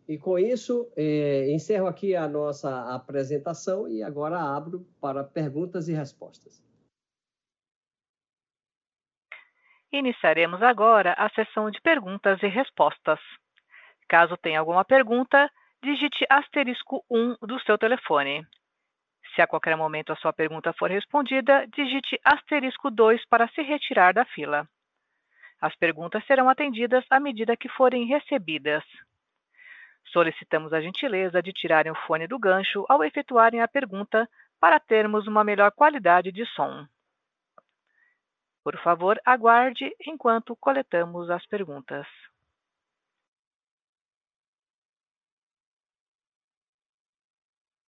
E 0.08 0.16
com 0.16 0.38
isso, 0.38 0.90
é, 0.96 1.52
encerro 1.52 1.86
aqui 1.86 2.16
a 2.16 2.26
nossa 2.26 2.94
apresentação 2.94 3.86
e 3.86 4.02
agora 4.02 4.40
abro 4.40 4.86
para 4.98 5.22
perguntas 5.22 5.86
e 5.86 5.92
respostas. 5.92 6.66
Iniciaremos 9.92 10.62
agora 10.62 11.12
a 11.12 11.28
sessão 11.30 11.70
de 11.70 11.78
perguntas 11.82 12.42
e 12.42 12.46
respostas. 12.46 13.20
Caso 14.08 14.34
tenha 14.38 14.60
alguma 14.60 14.82
pergunta, 14.82 15.50
digite 15.82 16.24
asterisco 16.30 17.04
1 17.10 17.36
do 17.42 17.60
seu 17.60 17.76
telefone. 17.76 18.46
Se 19.34 19.42
a 19.42 19.46
qualquer 19.46 19.76
momento 19.76 20.12
a 20.12 20.16
sua 20.16 20.32
pergunta 20.32 20.72
for 20.72 20.90
respondida, 20.90 21.66
digite 21.68 22.18
asterisco 22.24 22.90
2 22.90 23.26
para 23.28 23.46
se 23.48 23.60
retirar 23.60 24.14
da 24.14 24.24
fila. 24.24 24.66
As 25.60 25.74
perguntas 25.76 26.24
serão 26.26 26.48
atendidas 26.48 27.04
à 27.10 27.20
medida 27.20 27.56
que 27.56 27.68
forem 27.68 28.06
recebidas. 28.06 28.84
Solicitamos 30.12 30.72
a 30.72 30.80
gentileza 30.80 31.42
de 31.42 31.52
tirarem 31.52 31.92
o 31.92 32.06
fone 32.06 32.26
do 32.26 32.38
gancho 32.38 32.84
ao 32.88 33.04
efetuarem 33.04 33.60
a 33.60 33.68
pergunta 33.68 34.28
para 34.58 34.80
termos 34.80 35.26
uma 35.26 35.44
melhor 35.44 35.70
qualidade 35.72 36.32
de 36.32 36.44
som. 36.46 36.86
Por 38.64 38.76
favor, 38.82 39.20
aguarde 39.24 39.94
enquanto 40.06 40.56
coletamos 40.56 41.30
as 41.30 41.46
perguntas. 41.46 42.06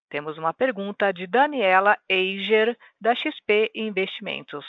Temos 0.08 0.36
uma 0.38 0.52
pergunta 0.52 1.12
de 1.12 1.26
Daniela 1.26 1.96
Eiger, 2.08 2.76
da 3.00 3.14
XP 3.14 3.70
Investimentos. 3.74 4.66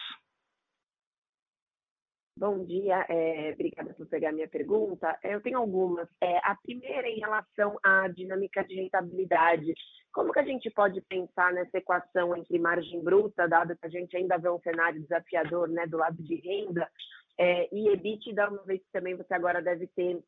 Bom 2.41 2.65
dia, 2.65 3.05
é, 3.07 3.51
obrigada 3.53 3.93
por 3.93 4.07
pegar 4.07 4.31
minha 4.31 4.47
pergunta. 4.47 5.15
Eu 5.23 5.39
tenho 5.41 5.59
algumas. 5.59 6.09
É, 6.19 6.39
a 6.39 6.55
primeira 6.55 7.07
em 7.07 7.19
relação 7.19 7.77
à 7.83 8.07
dinâmica 8.07 8.63
de 8.63 8.73
rentabilidade. 8.73 9.71
Como 10.11 10.33
que 10.33 10.39
a 10.39 10.43
gente 10.43 10.67
pode 10.71 10.99
pensar 11.01 11.53
nessa 11.53 11.77
equação 11.77 12.35
entre 12.35 12.57
margem 12.57 12.99
bruta, 13.03 13.47
dado 13.47 13.77
que 13.77 13.85
a 13.85 13.89
gente 13.89 14.17
ainda 14.17 14.39
vê 14.39 14.49
um 14.49 14.59
cenário 14.61 14.99
desafiador 15.03 15.69
né, 15.69 15.85
do 15.85 15.97
lado 15.97 16.17
de 16.23 16.33
renda, 16.37 16.89
é, 17.37 17.69
e 17.71 17.89
EBITDA, 17.89 18.49
uma 18.49 18.63
vez 18.63 18.81
que 18.81 18.91
também 18.91 19.15
você 19.15 19.35
agora 19.35 19.61
deve 19.61 19.85
ter 19.95 20.19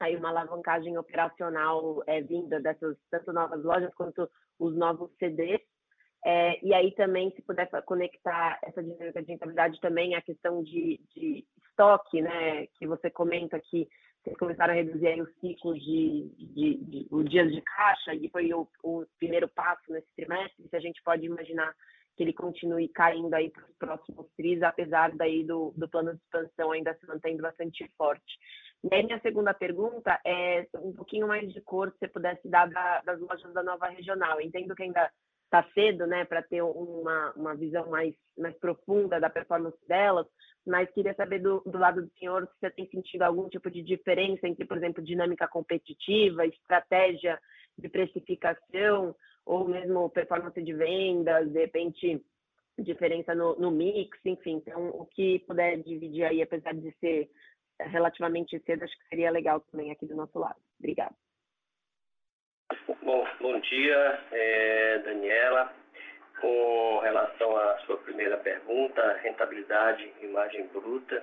aí 0.00 0.16
uma 0.16 0.30
alavancagem 0.30 0.98
operacional 0.98 2.02
é, 2.08 2.20
vinda 2.22 2.58
dessas 2.60 2.96
tanto 3.08 3.32
novas 3.32 3.62
lojas 3.62 3.94
quanto 3.94 4.28
os 4.58 4.74
novos 4.74 5.12
CDs. 5.16 5.60
É, 6.24 6.64
e 6.64 6.72
aí 6.72 6.92
também, 6.92 7.32
se 7.32 7.42
puder 7.42 7.68
conectar 7.84 8.58
essa 8.62 8.82
dinâmica 8.82 9.22
de 9.22 9.32
rentabilidade 9.32 9.80
também 9.80 10.14
à 10.14 10.22
questão 10.22 10.62
de, 10.62 11.00
de 11.14 11.44
estoque, 11.66 12.22
né, 12.22 12.66
que 12.78 12.86
você 12.86 13.10
comenta 13.10 13.58
que 13.58 13.88
vocês 14.22 14.36
começaram 14.36 14.72
a 14.72 14.76
reduzir 14.76 15.08
aí 15.08 15.20
os 15.20 15.34
ciclos 15.40 15.82
de, 15.82 16.30
de, 16.38 16.76
de 16.76 17.08
os 17.10 17.28
dias 17.28 17.50
de 17.50 17.60
caixa, 17.62 18.14
e 18.14 18.28
foi 18.28 18.54
o, 18.54 18.68
o, 18.84 19.04
primeiro 19.18 19.48
passo 19.48 19.92
nesse 19.92 20.06
trimestre, 20.14 20.68
se 20.68 20.76
a 20.76 20.80
gente 20.80 21.02
pode 21.02 21.26
imaginar 21.26 21.74
que 22.16 22.22
ele 22.22 22.32
continue 22.32 22.88
caindo 22.88 23.34
aí 23.34 23.50
para 23.50 23.64
os 23.64 23.74
próximos 23.76 24.26
tris, 24.36 24.62
apesar 24.62 25.10
daí 25.16 25.42
do, 25.42 25.72
do 25.76 25.88
plano 25.88 26.14
de 26.14 26.20
expansão 26.22 26.70
ainda 26.70 26.94
se 26.94 27.06
mantendo 27.06 27.42
bastante 27.42 27.90
forte. 27.96 28.38
E 28.84 28.94
aí 28.94 29.02
minha 29.02 29.20
segunda 29.20 29.54
pergunta 29.54 30.20
é 30.24 30.66
um 30.76 30.92
pouquinho 30.92 31.26
mais 31.26 31.50
de 31.52 31.60
cor, 31.62 31.90
se 31.90 31.98
você 31.98 32.08
pudesse 32.08 32.48
dar 32.48 32.68
da, 32.68 33.00
das 33.00 33.18
lojas 33.18 33.52
da 33.54 33.62
nova 33.62 33.88
regional. 33.88 34.40
Entendo 34.40 34.74
que 34.74 34.82
ainda 34.82 35.10
está 35.52 35.62
cedo, 35.74 36.06
né, 36.06 36.24
para 36.24 36.42
ter 36.42 36.62
uma, 36.62 37.32
uma 37.36 37.54
visão 37.54 37.90
mais, 37.90 38.14
mais 38.38 38.56
profunda 38.56 39.20
da 39.20 39.28
performance 39.28 39.76
delas, 39.86 40.26
mas 40.66 40.90
queria 40.92 41.14
saber 41.14 41.40
do, 41.40 41.60
do 41.60 41.76
lado 41.76 42.00
do 42.00 42.10
senhor 42.18 42.46
se 42.46 42.58
você 42.58 42.70
tem 42.70 42.88
sentido 42.88 43.22
algum 43.22 43.50
tipo 43.50 43.70
de 43.70 43.82
diferença 43.82 44.48
entre, 44.48 44.64
por 44.64 44.78
exemplo, 44.78 45.04
dinâmica 45.04 45.46
competitiva, 45.46 46.46
estratégia 46.46 47.38
de 47.76 47.86
precificação, 47.86 49.14
ou 49.44 49.68
mesmo 49.68 50.08
performance 50.08 50.62
de 50.62 50.72
vendas, 50.72 51.50
de 51.50 51.58
repente 51.58 52.24
diferença 52.78 53.34
no, 53.34 53.54
no 53.56 53.70
mix, 53.70 54.18
enfim. 54.24 54.54
Então, 54.54 54.88
o 54.88 55.04
que 55.04 55.40
puder 55.40 55.82
dividir 55.82 56.24
aí, 56.24 56.40
apesar 56.40 56.72
de 56.72 56.90
ser 56.98 57.28
relativamente 57.78 58.58
cedo, 58.60 58.84
acho 58.84 58.98
que 58.98 59.08
seria 59.08 59.30
legal 59.30 59.60
também 59.70 59.90
aqui 59.90 60.06
do 60.06 60.16
nosso 60.16 60.38
lado. 60.38 60.56
Obrigada. 60.78 61.14
Bom, 63.02 63.26
bom 63.40 63.60
dia, 63.60 64.20
é, 64.32 64.98
Daniela. 65.04 65.72
Com 66.40 67.00
relação 67.00 67.56
à 67.56 67.78
sua 67.80 67.98
primeira 67.98 68.38
pergunta, 68.38 69.20
rentabilidade, 69.22 70.10
imagem 70.22 70.66
bruta, 70.68 71.22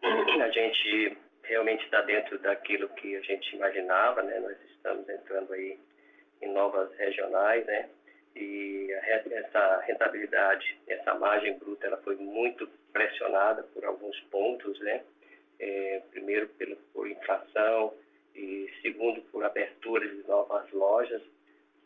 a 0.02 0.48
gente 0.50 1.18
realmente 1.42 1.84
está 1.84 2.02
dentro 2.02 2.38
daquilo 2.38 2.88
que 2.90 3.16
a 3.16 3.20
gente 3.20 3.56
imaginava, 3.56 4.22
né? 4.22 4.38
Nós 4.38 4.56
estamos 4.70 5.08
entrando 5.08 5.52
aí 5.52 5.78
em 6.40 6.52
novas 6.52 6.94
regionais, 6.96 7.66
né? 7.66 7.88
E 8.36 8.92
essa 8.92 9.80
rentabilidade, 9.86 10.78
essa 10.86 11.14
margem 11.14 11.58
bruta, 11.58 11.86
ela 11.86 11.98
foi 11.98 12.16
muito 12.16 12.68
pressionada 12.92 13.64
por 13.74 13.84
alguns 13.84 14.18
pontos, 14.30 14.78
né? 14.80 15.02
É, 15.58 16.02
primeiro 16.10 16.48
pelo, 16.50 16.76
por 16.94 17.10
inflação, 17.10 17.92
e 18.36 18.70
segundo 18.82 19.20
por 19.22 19.44
abertura 19.44 20.06
de 20.08 20.26
novas 20.28 20.70
lojas 20.72 21.22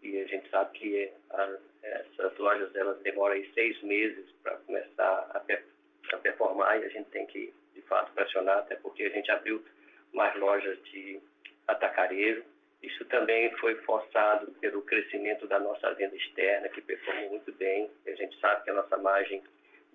e 0.02 0.18
a 0.18 0.26
gente 0.26 0.48
sabe 0.50 0.78
que 0.78 1.12
a, 1.30 1.58
essas 1.82 2.36
lojas 2.38 2.74
elas 2.74 3.00
demoram 3.02 3.34
aí 3.34 3.50
seis 3.54 3.80
meses 3.82 4.30
para 4.42 4.56
começar 4.58 5.30
a, 5.34 5.38
a, 6.12 6.18
performar 6.18 6.80
e 6.80 6.84
a 6.84 6.88
gente 6.88 7.08
tem 7.10 7.26
que 7.26 7.52
de 7.74 7.82
fato 7.82 8.12
pressionar 8.12 8.58
até 8.58 8.76
porque 8.76 9.04
a 9.04 9.10
gente 9.10 9.30
abriu 9.30 9.64
mais 10.12 10.34
lojas 10.36 10.82
de 10.84 11.20
atacarejo 11.68 12.44
isso 12.82 13.04
também 13.06 13.50
foi 13.58 13.74
forçado 13.82 14.50
pelo 14.52 14.82
crescimento 14.82 15.46
da 15.46 15.58
nossa 15.58 15.92
venda 15.94 16.16
externa 16.16 16.68
que 16.70 16.80
performou 16.80 17.30
muito 17.30 17.52
bem. 17.52 17.90
A 18.06 18.12
gente 18.12 18.38
sabe 18.40 18.64
que 18.64 18.70
a 18.70 18.74
nossa 18.74 18.96
margem 18.96 19.42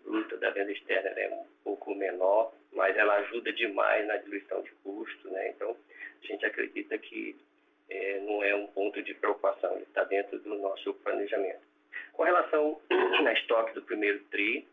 bruta 0.04 0.38
da 0.38 0.52
venda 0.52 0.72
externa 0.72 1.10
é 1.10 1.30
um 1.30 1.46
pouco 1.64 1.96
menor 1.96 2.54
mas 2.74 2.96
ela 2.98 3.16
ajuda 3.16 3.52
demais 3.54 4.06
na 4.06 4.18
diluição 4.18 4.62
de 4.62 4.70
custo 4.84 5.30
né? 5.32 5.50
Então 5.50 5.76
a 6.25 6.27
gente 6.27 6.46
acredita 6.46 6.98
que 6.98 7.36
é, 7.89 8.20
não 8.22 8.44
é 8.44 8.55
um 8.55 8.67
ponto 8.67 9.01
de 9.01 9.13
preocupação, 9.13 9.74
ele 9.75 9.84
está 9.84 10.03
dentro 10.03 10.39
do 10.39 10.55
nosso 10.55 10.94
planejamento. 10.96 11.62
Com 12.13 12.24
relação 12.24 12.82
a 12.89 13.34
estoque 13.34 13.74
do 13.74 13.82
primeiro 13.84 14.20
TRI, 14.25 14.67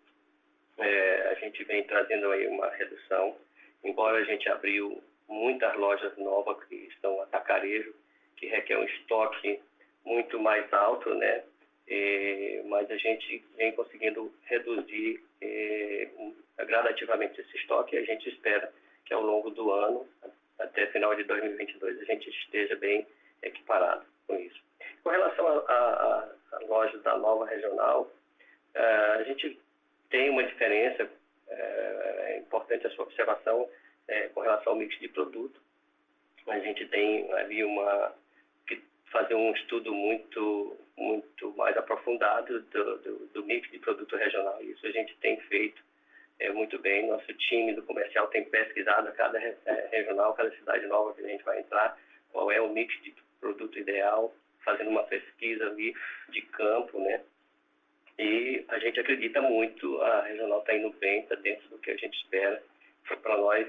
é, 0.78 1.28
a 1.28 1.34
gente 1.34 1.62
vem 1.64 1.84
trazendo 1.84 2.30
aí 2.30 2.46
uma 2.46 2.68
redução, 2.70 3.36
embora 3.84 4.18
a 4.18 4.24
gente 4.24 4.48
abriu 4.48 5.02
muitas 5.28 5.74
lojas 5.76 6.16
novas 6.16 6.62
que 6.64 6.74
estão 6.74 7.20
atacarejo, 7.22 7.94
que 8.36 8.46
requer 8.46 8.78
um 8.78 8.84
estoque 8.84 9.60
muito 10.04 10.38
mais 10.40 10.72
alto, 10.72 11.14
né? 11.14 11.42
É, 11.88 12.62
mas 12.66 12.90
a 12.90 12.96
gente 12.96 13.44
vem 13.56 13.72
conseguindo 13.72 14.32
reduzir 14.44 15.22
é, 15.40 16.08
gradativamente 16.58 17.40
esse 17.40 17.56
estoque 17.56 17.96
e 17.96 17.98
a 17.98 18.04
gente 18.04 18.28
espera 18.28 18.72
que 19.04 19.12
ao 19.12 19.22
longo 19.22 19.50
do 19.50 19.70
ano 19.72 20.06
até 20.58 20.86
final 20.88 21.14
de 21.14 21.24
2022 21.24 22.00
a 22.00 22.04
gente 22.04 22.30
esteja 22.30 22.76
bem 22.76 23.06
equiparado 23.42 24.04
com 24.26 24.36
isso. 24.36 24.60
Com 25.02 25.10
relação 25.10 25.46
à 25.48 26.28
loja 26.68 26.98
da 26.98 27.18
nova 27.18 27.46
regional, 27.46 28.02
uh, 28.74 29.18
a 29.18 29.22
gente 29.24 29.60
tem 30.10 30.30
uma 30.30 30.44
diferença, 30.44 31.04
uh, 31.04 31.50
é 31.50 32.38
importante 32.38 32.86
a 32.86 32.90
sua 32.90 33.04
observação 33.04 33.62
uh, 33.62 34.30
com 34.32 34.40
relação 34.40 34.72
ao 34.72 34.78
mix 34.78 34.98
de 35.00 35.08
produto. 35.08 35.60
A 36.46 36.58
gente 36.60 36.86
tem 36.86 37.32
ali 37.34 37.64
uma 37.64 38.14
que 38.66 38.80
fazer 39.10 39.34
um 39.34 39.52
estudo 39.52 39.92
muito, 39.92 40.76
muito 40.96 41.52
mais 41.56 41.76
aprofundado 41.76 42.60
do, 42.60 42.98
do, 42.98 43.26
do 43.26 43.44
mix 43.44 43.70
de 43.70 43.78
produto 43.78 44.16
regional. 44.16 44.62
Isso 44.62 44.86
a 44.86 44.90
gente 44.90 45.16
tem 45.16 45.40
feito 45.42 45.82
é, 46.38 46.50
muito 46.50 46.78
bem. 46.78 47.06
Nosso 47.06 47.32
time 47.34 47.74
do 47.74 47.82
comercial 47.82 48.26
tem 48.28 48.44
pesquisado 48.44 49.08
a 49.08 49.12
cada 49.12 49.38
é, 49.38 49.88
regional, 49.90 50.34
cada 50.34 50.50
cidade 50.56 50.86
nova 50.86 51.14
que 51.14 51.22
a 51.22 51.28
gente 51.28 51.44
vai 51.44 51.60
entrar, 51.60 51.98
qual 52.32 52.50
é 52.50 52.60
o 52.60 52.72
mix 52.72 52.92
de 53.02 53.14
produto 53.40 53.78
ideal, 53.78 54.34
fazendo 54.64 54.90
uma 54.90 55.04
pesquisa 55.04 55.66
ali 55.66 55.94
de 56.30 56.42
campo, 56.42 57.00
né? 57.00 57.22
E 58.18 58.64
a 58.68 58.78
gente 58.78 59.00
acredita 59.00 59.40
muito, 59.40 60.00
a 60.00 60.22
regional 60.22 60.60
está 60.60 60.74
indo 60.74 60.90
bem, 60.98 61.20
está 61.20 61.34
dentro 61.36 61.68
do 61.68 61.78
que 61.78 61.90
a 61.90 61.96
gente 61.96 62.16
espera. 62.18 62.62
Para 63.22 63.36
nós, 63.36 63.68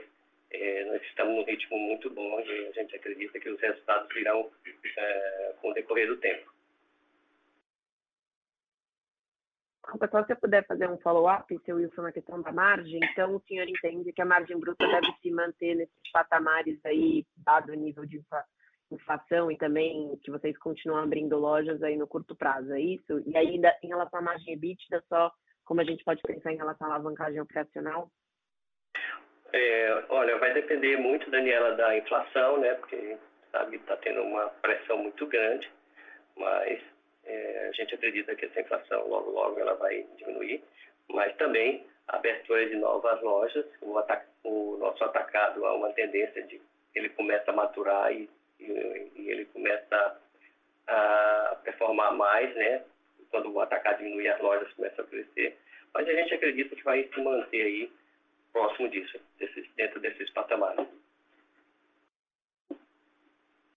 é, 0.52 0.86
nós 0.86 1.02
estamos 1.04 1.36
num 1.36 1.44
ritmo 1.44 1.78
muito 1.78 2.10
bom 2.10 2.40
e 2.42 2.68
a 2.68 2.72
gente 2.72 2.96
acredita 2.96 3.40
que 3.40 3.50
os 3.50 3.60
resultados 3.60 4.14
virão 4.14 4.52
é, 4.98 5.54
com 5.60 5.72
o 5.72 5.74
decorrer 5.74 6.08
do 6.08 6.18
tempo. 6.18 6.53
Pessoal, 10.00 10.24
se 10.24 10.30
você 10.30 10.36
puder 10.36 10.66
fazer 10.66 10.90
um 10.90 10.98
follow-up, 11.00 11.60
seu 11.66 11.76
Wilson, 11.76 12.02
na 12.04 12.12
questão 12.12 12.42
da 12.42 12.52
margem, 12.52 13.00
então 13.04 13.36
o 13.36 13.42
senhor 13.42 13.68
entende 13.68 14.14
que 14.14 14.22
a 14.22 14.26
margem 14.26 14.58
bruta 14.58 14.88
deve 14.88 15.14
se 15.22 15.30
manter 15.30 15.76
nesses 15.76 16.12
patamares 16.12 16.80
aí, 16.86 17.26
dado 17.38 17.72
o 17.72 17.76
nível 17.76 18.06
de 18.06 18.22
inflação 18.90 19.52
e 19.52 19.58
também 19.58 20.18
que 20.24 20.32
vocês 20.32 20.58
continuam 20.58 21.04
abrindo 21.04 21.38
lojas 21.38 21.84
aí 21.84 21.98
no 21.98 22.08
curto 22.08 22.36
prazo, 22.36 22.72
é 22.74 22.80
isso? 22.80 23.22
E 23.26 23.38
aí, 23.38 23.62
em 23.84 23.88
relação 23.88 24.20
à 24.20 24.22
margem 24.24 24.54
EBITDA, 24.54 25.04
só 25.10 25.32
como 25.66 25.82
a 25.82 25.84
gente 25.84 26.04
pode 26.04 26.22
pensar 26.22 26.52
em 26.52 26.58
relação 26.58 26.88
à 26.88 26.92
alavancagem 26.92 27.40
operacional? 27.40 28.10
É, 29.52 30.06
olha, 30.10 30.38
vai 30.40 30.54
depender 30.54 30.98
muito, 30.98 31.30
Daniela, 31.30 31.76
da 31.76 31.96
inflação, 31.98 32.60
né? 32.60 32.74
Porque, 32.76 33.18
sabe, 33.52 33.76
está 33.76 33.96
tendo 33.98 34.22
uma 34.22 34.48
pressão 34.48 34.98
muito 34.98 35.28
grande, 35.28 35.70
mas 36.36 36.82
é, 37.26 37.68
a 37.70 37.72
gente 37.72 37.96
acredita 37.96 38.36
que 38.36 38.46
essa 38.46 38.62
inflação 38.62 39.08
logo, 39.08 39.32
logo 39.32 39.60
ela 39.60 39.76
vai 39.76 40.06
diminuir, 40.18 40.64
mas 41.10 41.36
também 41.38 41.86
a 42.08 42.18
abertura 42.18 42.68
de 42.68 42.76
novas 42.76 43.22
lojas, 43.22 43.66
o, 43.82 43.98
o 44.44 44.78
nosso 44.78 45.04
atacado 45.04 45.66
há 45.66 45.74
uma 45.76 45.92
tendência 45.94 46.44
de 46.44 46.62
ele 46.96 47.10
começa 47.10 47.50
a 47.50 47.56
maturar 47.56 48.14
e 48.14 48.30
e, 48.64 49.12
e 49.16 49.30
ele 49.30 49.46
começa 49.46 50.22
a 50.88 51.60
performar 51.64 52.16
mais, 52.16 52.54
né? 52.56 52.84
Quando 53.30 53.52
o 53.52 53.60
atacado 53.60 53.98
diminui, 53.98 54.28
as 54.28 54.40
lojas 54.42 54.72
começam 54.74 55.04
a 55.04 55.08
crescer. 55.08 55.58
Mas 55.94 56.08
a 56.08 56.14
gente 56.14 56.34
acredita 56.34 56.76
que 56.76 56.84
vai 56.84 57.08
se 57.08 57.22
manter 57.22 57.62
aí 57.62 57.92
próximo 58.52 58.90
disso, 58.90 59.20
desses, 59.38 59.68
dentro 59.76 60.00
desses 60.00 60.30
patamares. 60.32 60.88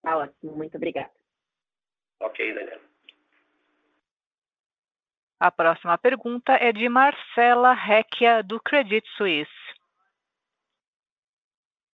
Tá 0.02 0.18
ótimo, 0.18 0.52
muito 0.52 0.76
obrigada. 0.76 1.10
Ok, 2.20 2.52
Daniela. 2.52 2.80
A 5.38 5.50
próxima 5.50 5.98
pergunta 5.98 6.54
é 6.54 6.72
de 6.72 6.88
Marcela 6.88 7.74
Recchia, 7.74 8.42
do 8.42 8.58
Credit 8.58 9.06
Suisse. 9.18 9.50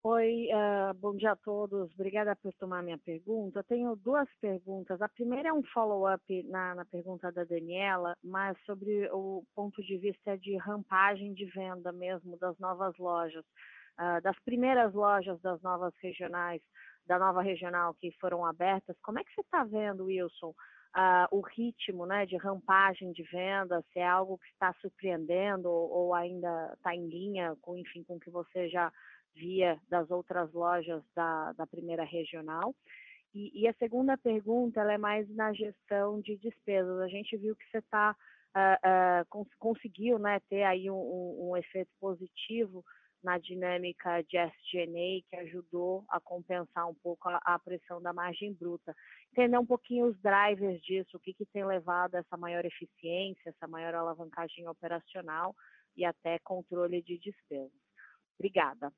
Oi, 0.04 0.48
uh, 0.54 0.94
bom 0.94 1.16
dia 1.16 1.32
a 1.32 1.36
todos. 1.36 1.92
Obrigada 1.96 2.36
por 2.36 2.54
tomar 2.54 2.84
minha 2.84 3.00
pergunta. 3.00 3.64
tenho 3.64 3.96
duas 3.96 4.30
perguntas. 4.40 5.02
A 5.02 5.10
primeira 5.10 5.50
é 5.50 5.54
um 5.54 5.64
follow-up 5.74 6.44
na, 6.44 6.76
na, 6.76 6.86
pergunta 6.86 7.32
da 7.32 7.44
Daniela, 7.44 8.16
mas 8.24 8.56
sobre 8.64 9.10
o 9.12 9.44
ponto 9.56 9.82
de 9.82 9.98
vista 9.98 10.38
de 10.38 10.56
rampagem 10.58 11.34
de 11.34 11.46
venda 11.46 11.92
mesmo 11.92 12.38
das 12.38 12.58
novas 12.60 12.96
lojas, 13.00 13.44
uh, 14.00 14.22
das 14.22 14.40
primeiras 14.46 14.94
lojas 14.94 15.42
das 15.42 15.60
novas 15.64 15.96
regionais, 16.00 16.62
da 17.08 17.18
nova 17.18 17.42
regional 17.42 17.96
que 17.96 18.12
foram 18.20 18.46
abertas. 18.46 18.96
Como 19.02 19.18
é 19.20 19.24
que 19.24 19.34
você 19.34 19.42
está 19.42 19.64
vendo, 19.64 20.06
Wilson, 20.06 20.54
uh, 20.96 21.28
o 21.36 21.42
ritmo 21.42 22.06
né, 22.06 22.26
de 22.26 22.38
rampagem 22.38 23.12
de 23.12 23.24
venda? 23.24 23.84
Se 23.92 24.00
é 24.00 24.08
algo 24.08 24.38
que 24.38 24.48
está 24.48 24.74
surpreendendo 24.82 25.70
ou, 25.70 25.90
ou 25.92 26.14
ainda 26.14 26.74
está 26.74 26.96
em 26.96 27.08
linha 27.08 27.56
com, 27.62 27.78
enfim, 27.78 28.04
com 28.04 28.16
o 28.16 28.20
que 28.20 28.30
você 28.30 28.70
já 28.70 28.92
via 29.36 29.80
das 29.90 30.10
outras 30.12 30.52
lojas 30.54 31.04
da, 31.16 31.54
da 31.54 31.66
primeira 31.66 32.04
regional. 32.04 32.76
E, 33.34 33.62
e, 33.62 33.68
a 33.68 33.74
segunda 33.76 34.18
pergunta 34.18 34.82
ela 34.82 34.94
é 34.94 34.98
mais 34.98 35.30
na 35.34 35.54
gestão 35.54 36.20
de 36.20 36.36
despesas. 36.36 37.00
A 37.00 37.08
gente 37.08 37.38
viu 37.38 37.56
que 37.56 37.66
você 37.72 37.78
está 37.78 38.14
uh, 38.56 39.22
uh, 39.22 39.26
cons 39.30 39.48
conseguiu 39.58 40.20
né, 40.20 40.40
ter 40.50 40.64
aí 40.64 40.90
um, 40.90 40.96
um, 40.96 41.50
um, 41.50 41.58
efeito 41.58 41.92
positivo 42.00 42.84
na 43.24 43.38
dinâmica 43.38 44.22
de 44.24 44.38
SG&A 44.38 45.30
que 45.30 45.36
ajudou 45.38 46.04
a 46.10 46.20
compensar 46.20 46.90
um 46.90 46.96
pouco 46.96 47.30
a, 47.30 47.40
a, 47.44 47.60
pressão 47.60 48.02
da 48.02 48.12
margem 48.14 48.54
bruta. 48.54 48.96
Entender 49.32 49.58
um 49.58 49.66
pouquinho 49.66 50.08
os 50.08 50.20
drivers 50.22 50.82
disso, 50.82 51.18
o 51.18 51.20
que, 51.20 51.34
que 51.34 51.46
tem 51.46 51.66
levado 51.66 52.16
a 52.16 52.20
essa 52.20 52.38
maior 52.38 52.66
eficiência, 52.66 53.50
essa 53.50 53.68
maior 53.68 53.94
alavancagem 53.94 54.68
operacional 54.68 55.56
e 55.96 56.06
até 56.06 56.40
controle 56.40 57.02
de 57.02 57.18
despesas. 57.20 57.72
Obrigada. 58.40 58.92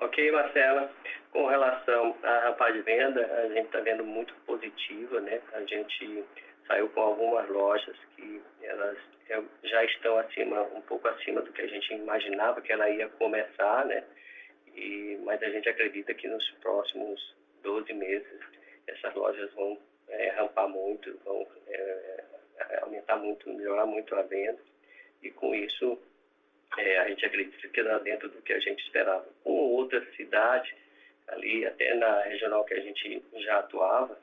Ok, 0.00 0.32
Marcela. 0.32 0.90
Com 1.32 1.46
relação 1.46 2.16
à 2.22 2.38
rampa 2.40 2.72
de 2.72 2.80
venda, 2.82 3.20
a 3.26 3.48
gente 3.48 3.66
está 3.66 3.80
vendo 3.80 4.04
muito 4.04 4.34
positiva, 4.46 5.20
né? 5.20 5.40
A 5.52 5.60
gente 5.64 6.24
saiu 6.68 6.88
com 6.90 7.00
algumas 7.00 7.48
lojas 7.48 7.96
que 8.14 8.40
elas 8.62 8.98
é, 9.30 9.42
já 9.64 9.84
estão 9.84 10.18
acima, 10.18 10.62
um 10.74 10.82
pouco 10.82 11.08
acima 11.08 11.40
do 11.40 11.52
que 11.52 11.62
a 11.62 11.66
gente 11.66 11.92
imaginava 11.94 12.60
que 12.60 12.72
ela 12.72 12.88
ia 12.88 13.08
começar, 13.08 13.84
né? 13.86 14.04
E, 14.74 15.18
mas 15.24 15.42
a 15.42 15.48
gente 15.48 15.68
acredita 15.68 16.14
que 16.14 16.28
nos 16.28 16.48
próximos 16.62 17.34
12 17.62 17.92
meses 17.94 18.40
essas 18.86 19.14
lojas 19.14 19.52
vão 19.54 19.78
é, 20.08 20.28
rampar 20.30 20.68
muito, 20.68 21.18
vão 21.24 21.46
é, 21.66 22.24
aumentar 22.82 23.16
muito, 23.16 23.52
melhorar 23.52 23.86
muito 23.86 24.14
a 24.14 24.22
venda 24.22 24.60
e 25.22 25.30
com 25.30 25.54
isso 25.54 25.98
é, 26.76 26.98
a 26.98 27.08
gente 27.08 27.24
acredita 27.24 27.68
que 27.68 27.80
era 27.80 27.98
dentro 27.98 28.28
do 28.28 28.42
que 28.42 28.52
a 28.52 28.60
gente 28.60 28.82
esperava. 28.84 29.26
Com 29.42 29.52
outra 29.52 30.04
cidade, 30.12 30.74
ali 31.28 31.66
até 31.66 31.94
na 31.94 32.22
regional 32.22 32.64
que 32.64 32.74
a 32.74 32.80
gente 32.80 33.22
já 33.38 33.58
atuava, 33.58 34.18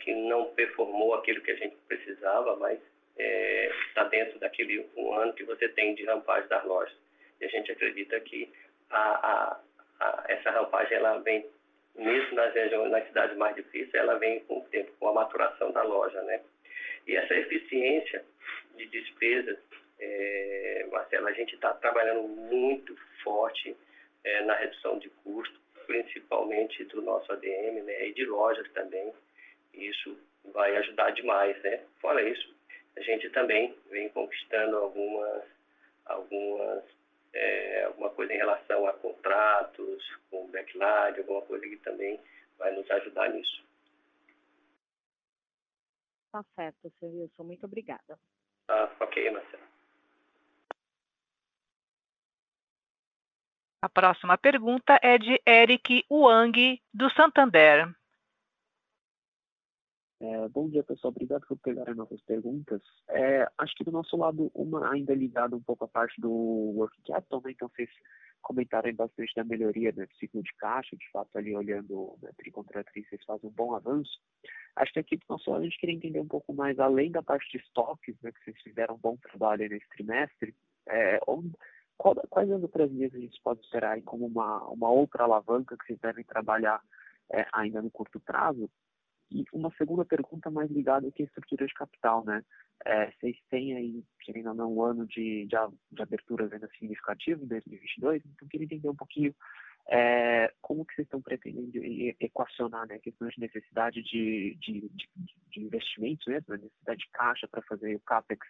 que 0.00 0.14
não 0.14 0.46
performou 0.50 1.14
aquilo 1.14 1.40
que 1.42 1.50
a 1.50 1.56
gente 1.56 1.76
precisava, 1.88 2.56
mas 2.56 2.78
é, 3.18 3.70
está 3.88 4.04
dentro 4.04 4.38
daquele 4.38 4.88
um 4.96 5.14
ano 5.14 5.32
que 5.34 5.44
você 5.44 5.68
tem 5.68 5.94
de 5.94 6.04
rampagem 6.04 6.48
das 6.48 6.64
lojas. 6.64 6.96
E 7.40 7.44
a 7.44 7.48
gente 7.48 7.72
acredita 7.72 8.18
que 8.20 8.52
a, 8.90 9.00
a, 9.00 9.60
a, 10.00 10.24
essa 10.28 10.50
rampagem 10.50 10.96
ela 10.96 11.18
vem, 11.18 11.46
mesmo 11.94 12.34
nas 12.34 12.54
regiões, 12.54 12.90
nas 12.90 13.06
cidades 13.06 13.36
mais 13.36 13.54
difíceis, 13.56 13.94
ela 13.94 14.18
vem 14.18 14.40
com 14.40 14.58
o 14.58 14.64
tempo, 14.64 14.92
com 14.98 15.08
a 15.08 15.12
maturação 15.12 15.72
da 15.72 15.82
loja, 15.82 16.22
né? 16.22 16.40
E 17.06 17.16
essa 17.16 17.34
eficiência 17.34 18.24
de 18.76 18.86
despesas 18.86 19.58
é, 20.02 20.86
Marcelo, 20.90 21.28
a 21.28 21.32
gente 21.32 21.54
está 21.54 21.72
trabalhando 21.74 22.26
muito 22.26 22.96
forte 23.22 23.76
é, 24.24 24.42
na 24.42 24.54
redução 24.54 24.98
de 24.98 25.08
custo, 25.22 25.60
principalmente 25.86 26.84
do 26.84 27.00
nosso 27.02 27.32
ADM 27.32 27.82
né, 27.84 28.08
e 28.08 28.12
de 28.12 28.24
lojas 28.24 28.68
também. 28.72 29.12
Isso 29.74 30.18
vai 30.52 30.76
ajudar 30.76 31.10
demais, 31.10 31.60
né? 31.62 31.84
Fora 32.00 32.22
isso, 32.22 32.54
a 32.96 33.00
gente 33.00 33.30
também 33.30 33.74
vem 33.90 34.08
conquistando 34.10 34.76
algumas, 34.76 35.44
algumas 36.06 36.84
é, 37.32 37.84
alguma 37.84 38.10
coisa 38.10 38.32
em 38.32 38.36
relação 38.36 38.86
a 38.86 38.92
contratos, 38.92 40.04
com 40.30 40.50
backlog, 40.50 41.18
alguma 41.18 41.42
coisa 41.42 41.66
que 41.66 41.76
também 41.78 42.20
vai 42.58 42.72
nos 42.72 42.90
ajudar 42.90 43.30
nisso. 43.30 43.64
Tá 46.30 46.44
certo, 46.54 46.90
Sr. 46.98 47.06
Wilson. 47.06 47.44
Muito 47.44 47.66
obrigada. 47.66 48.18
Ah, 48.68 48.90
ok, 49.00 49.30
Marcelo. 49.30 49.62
A 53.82 53.88
próxima 53.88 54.38
pergunta 54.38 54.98
é 55.02 55.18
de 55.18 55.42
Eric 55.46 56.06
Wang, 56.08 56.80
do 56.94 57.10
Santander. 57.10 57.92
É, 60.22 60.48
bom 60.50 60.68
dia, 60.68 60.84
pessoal. 60.84 61.10
Obrigado 61.10 61.44
por 61.48 61.58
pegarem 61.58 61.96
nossas 61.96 62.20
perguntas. 62.20 62.80
É, 63.08 63.44
acho 63.58 63.74
que 63.74 63.82
do 63.82 63.90
nosso 63.90 64.16
lado, 64.16 64.52
uma 64.54 64.92
ainda 64.92 65.12
ligada 65.12 65.56
um 65.56 65.60
pouco 65.60 65.84
à 65.84 65.88
parte 65.88 66.20
do 66.20 66.30
working 66.30 67.02
capital, 67.04 67.42
né? 67.44 67.50
Então, 67.50 67.68
vocês 67.68 67.90
comentaram 68.40 68.94
bastante 68.94 69.34
da 69.34 69.42
melhoria 69.42 69.92
do 69.92 70.06
ciclo 70.20 70.40
de 70.40 70.54
caixa, 70.54 70.96
de 70.96 71.10
fato, 71.10 71.36
ali 71.36 71.56
olhando 71.56 72.16
né, 72.22 72.30
tri 72.36 72.52
contra 72.52 72.84
tri, 72.84 73.04
vocês 73.04 73.24
fazem 73.24 73.50
um 73.50 73.52
bom 73.52 73.74
avanço. 73.74 74.20
Acho 74.76 74.92
que 74.92 75.00
aqui 75.00 75.16
do 75.16 75.24
nosso 75.28 75.50
lado 75.50 75.62
a 75.62 75.64
gente 75.64 75.78
queria 75.78 75.96
entender 75.96 76.20
um 76.20 76.28
pouco 76.28 76.52
mais, 76.52 76.78
além 76.78 77.10
da 77.10 77.22
parte 77.22 77.50
de 77.50 77.58
estoques, 77.58 78.14
né, 78.22 78.30
que 78.30 78.44
vocês 78.44 78.62
fizeram 78.62 78.94
um 78.94 78.98
bom 78.98 79.16
trabalho 79.16 79.68
nesse 79.68 79.88
trimestre, 79.88 80.54
é, 80.86 81.18
onde, 81.26 81.50
qual, 81.98 82.14
quais 82.30 82.48
as 82.48 82.62
outras 82.62 82.92
vias 82.92 83.12
a 83.12 83.18
gente 83.18 83.40
pode 83.42 83.60
esperar 83.62 83.94
aí 83.94 84.02
como 84.02 84.26
uma, 84.26 84.62
uma 84.68 84.88
outra 84.88 85.24
alavanca 85.24 85.76
que 85.76 85.84
vocês 85.84 85.98
devem 85.98 86.24
trabalhar 86.24 86.80
é, 87.32 87.44
ainda 87.52 87.82
no 87.82 87.90
curto 87.90 88.20
prazo? 88.20 88.70
E 89.32 89.44
uma 89.52 89.72
segunda 89.78 90.04
pergunta 90.04 90.50
mais 90.50 90.70
ligada 90.70 91.08
aqui 91.08 91.22
à 91.22 91.26
estrutura 91.26 91.66
de 91.66 91.72
capital, 91.72 92.24
né? 92.24 92.44
É, 92.84 93.10
vocês 93.12 93.36
têm 93.48 93.76
aí, 93.76 94.04
querendo 94.20 94.50
ou 94.50 94.54
não, 94.54 94.74
um 94.74 94.82
ano 94.82 95.06
de, 95.06 95.46
de, 95.46 95.56
de 95.92 96.02
aberturas 96.02 96.52
ainda 96.52 96.68
significativo 96.78 97.42
em 97.42 97.46
2022, 97.46 98.22
então 98.26 98.48
queria 98.48 98.64
entender 98.64 98.88
um 98.88 98.96
pouquinho 98.96 99.34
é, 99.88 100.52
como 100.60 100.84
que 100.84 100.94
vocês 100.94 101.06
estão 101.06 101.22
pretendendo 101.22 101.70
equacionar 102.20 102.86
né, 102.86 102.98
questões 102.98 103.34
de 103.34 103.40
necessidade 103.40 104.02
de, 104.02 104.56
de, 104.60 104.88
de, 104.90 105.08
de 105.50 105.60
investimentos 105.60 106.26
mesmo, 106.26 106.56
necessidade 106.56 107.00
de 107.00 107.10
caixa 107.12 107.48
para 107.48 107.62
fazer 107.62 107.94
o 107.94 108.00
CAPEX 108.00 108.46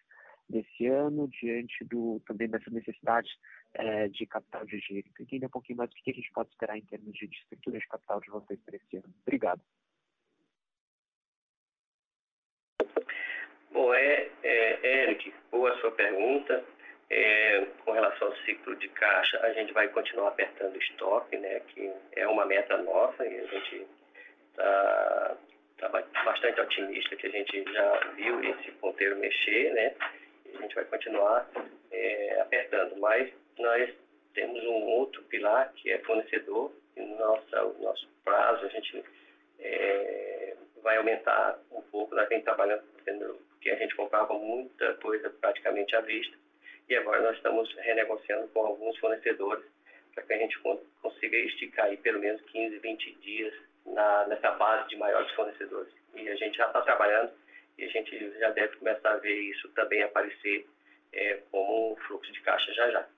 desse 0.48 0.86
ano, 0.86 1.28
diante 1.28 1.84
do, 1.84 2.20
também 2.26 2.48
dessa 2.48 2.70
necessidade 2.70 3.28
é, 3.74 4.08
de 4.08 4.26
capital 4.26 4.66
de 4.66 4.78
giro. 4.80 5.06
Então, 5.08 5.24
entender 5.24 5.46
um 5.46 5.50
pouquinho 5.50 5.78
mais 5.78 5.90
o 5.90 5.94
que 5.94 6.10
a 6.10 6.14
gente 6.14 6.30
pode 6.32 6.50
esperar 6.50 6.76
em 6.76 6.84
termos 6.84 7.12
de 7.12 7.26
estrutura 7.26 7.78
de 7.78 7.88
capital 7.88 8.20
de 8.20 8.30
vocês 8.30 8.60
para 8.64 8.76
esse 8.76 8.96
ano. 8.96 9.14
Obrigado. 9.22 9.62
Bom, 13.72 13.94
é, 13.94 14.28
é, 14.42 15.02
Eric, 15.04 15.32
boa 15.50 15.74
sua 15.80 15.90
pergunta. 15.92 16.62
É, 17.08 17.66
com 17.84 17.92
relação 17.92 18.28
ao 18.28 18.36
ciclo 18.38 18.76
de 18.76 18.88
caixa, 18.90 19.38
a 19.40 19.52
gente 19.54 19.72
vai 19.72 19.88
continuar 19.88 20.28
apertando 20.28 20.74
o 20.74 20.78
estoque, 20.78 21.36
né, 21.38 21.60
que 21.68 21.90
é 22.12 22.26
uma 22.26 22.44
meta 22.44 22.76
nossa 22.78 23.26
e 23.26 23.38
a 23.38 23.46
gente 23.46 23.86
está 24.50 25.36
tá 25.78 25.88
bastante 26.24 26.60
otimista 26.60 27.16
que 27.16 27.26
a 27.26 27.30
gente 27.30 27.64
já 27.72 27.98
viu 28.14 28.44
esse 28.44 28.70
ponteiro 28.72 29.16
mexer, 29.16 29.72
né, 29.72 29.94
e 30.46 30.56
a 30.56 30.60
gente 30.60 30.74
vai 30.74 30.84
continuar 30.84 31.48
é, 31.90 32.40
apertando. 32.40 32.96
Mas 32.96 33.32
nós 33.58 33.90
temos 34.34 34.62
um 34.64 34.84
outro 34.84 35.22
pilar 35.24 35.72
que 35.76 35.90
é 35.90 35.98
fornecedor, 36.00 36.72
e 36.96 37.00
no 37.00 37.16
nosso, 37.18 37.76
nosso 37.80 38.08
prazo 38.22 38.66
a 38.66 38.68
gente 38.68 39.04
é, 39.60 40.41
vai 40.82 40.96
aumentar 40.96 41.58
um 41.70 41.82
pouco, 41.82 42.14
nós 42.14 42.28
vem 42.28 42.42
trabalhando, 42.42 42.82
porque 43.50 43.70
a 43.70 43.76
gente 43.76 43.94
comprava 43.94 44.34
muita 44.34 44.94
coisa 44.94 45.30
praticamente 45.30 45.94
à 45.96 46.00
vista, 46.00 46.36
e 46.88 46.96
agora 46.96 47.22
nós 47.22 47.36
estamos 47.36 47.72
renegociando 47.76 48.48
com 48.48 48.60
alguns 48.66 48.98
fornecedores 48.98 49.64
para 50.14 50.24
que 50.24 50.32
a 50.32 50.38
gente 50.38 50.58
consiga 51.00 51.36
esticar 51.36 51.86
aí 51.86 51.96
pelo 51.96 52.20
menos 52.20 52.40
15, 52.42 52.78
20 52.78 53.12
dias 53.20 53.54
na, 53.86 54.26
nessa 54.26 54.50
base 54.52 54.88
de 54.88 54.96
maiores 54.96 55.30
fornecedores. 55.32 55.92
E 56.14 56.28
a 56.28 56.36
gente 56.36 56.56
já 56.56 56.66
está 56.66 56.82
trabalhando 56.82 57.32
e 57.78 57.84
a 57.84 57.88
gente 57.88 58.38
já 58.38 58.50
deve 58.50 58.76
começar 58.76 59.12
a 59.12 59.16
ver 59.16 59.34
isso 59.34 59.68
também 59.70 60.02
aparecer 60.02 60.66
é, 61.12 61.40
como 61.50 61.92
um 61.92 61.96
fluxo 61.96 62.32
de 62.32 62.40
caixa 62.42 62.72
já 62.74 62.90
já. 62.90 63.08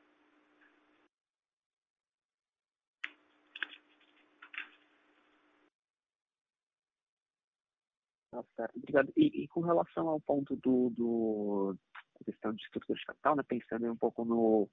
Tá 8.34 8.42
certo, 8.56 8.76
obrigado. 8.76 9.12
E, 9.16 9.44
e, 9.44 9.48
com 9.48 9.60
relação 9.60 10.08
ao 10.08 10.20
ponto 10.20 10.56
do, 10.56 10.90
do 10.90 11.76
questão 12.24 12.52
de 12.52 12.62
estrutura 12.64 12.98
de 12.98 13.04
capital, 13.04 13.36
né, 13.36 13.44
pensando 13.46 13.92
um 13.92 13.96
pouco 13.96 14.24
no, 14.24 14.68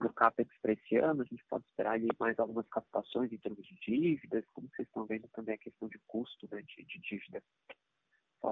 no 0.00 0.12
CAPEX 0.14 0.50
para 0.62 0.72
esse 0.72 0.96
ano, 0.96 1.20
a 1.20 1.24
gente 1.26 1.44
pode 1.44 1.62
esperar 1.66 1.92
ali 1.92 2.08
mais 2.18 2.38
algumas 2.38 2.66
captações 2.68 3.30
em 3.30 3.36
termos 3.36 3.66
de 3.66 3.74
dívidas, 3.74 4.46
como 4.54 4.66
vocês 4.68 4.88
estão 4.88 5.04
vendo 5.04 5.28
também 5.28 5.56
a 5.56 5.58
questão 5.58 5.88
de 5.88 5.98
custo 6.06 6.48
né, 6.50 6.62
de, 6.62 6.84
de 6.84 6.98
dívida. 7.00 7.42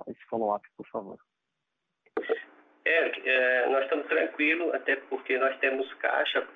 Esse 0.07 0.23
follow-up, 0.29 0.68
por 0.77 0.87
favor. 0.88 1.18
É, 2.85 3.31
é, 3.31 3.70
nós 3.70 3.85
estamos 3.85 4.07
tranquilos, 4.09 4.75
até 4.75 4.96
porque 4.96 5.38
nós 5.38 5.59
temos 5.61 5.90
caixa 5.94 6.46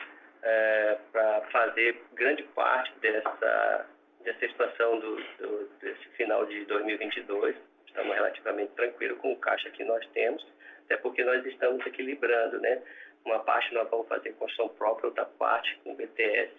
é, 0.43 0.99
para 1.11 1.40
fazer 1.51 2.05
grande 2.12 2.43
parte 2.55 2.93
dessa, 2.99 3.88
dessa 4.23 4.45
expansão 4.45 5.01
do, 5.01 5.17
do, 5.38 5.79
desse 5.81 6.07
final 6.11 6.45
de 6.45 6.67
2022 6.67 7.73
estamos 7.94 8.12
relativamente 8.12 8.72
tranquilos 8.72 9.18
com 9.18 9.33
o 9.33 9.37
caixa 9.37 9.70
que 9.70 9.85
nós 9.85 10.04
temos, 10.09 10.44
até 10.85 10.96
porque 10.96 11.22
nós 11.22 11.46
estamos 11.46 11.87
equilibrando, 11.87 12.61
né? 12.61 12.83
Uma 13.24 13.38
parte 13.38 13.72
nós 13.72 13.88
vamos 13.88 14.09
fazer 14.09 14.33
construção 14.33 14.68
própria, 14.70 15.07
outra 15.07 15.24
parte 15.24 15.78
com 15.85 15.94
BTS. 15.94 16.52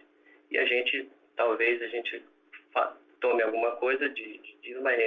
E 0.50 0.58
a 0.58 0.66
gente, 0.66 1.10
talvez 1.36 1.82
a 1.82 1.88
gente 1.88 2.24
tome 3.20 3.44
alguma 3.44 3.76
coisa 3.76 4.10
de, 4.10 4.38
de 4.62 4.76
mas 4.76 5.00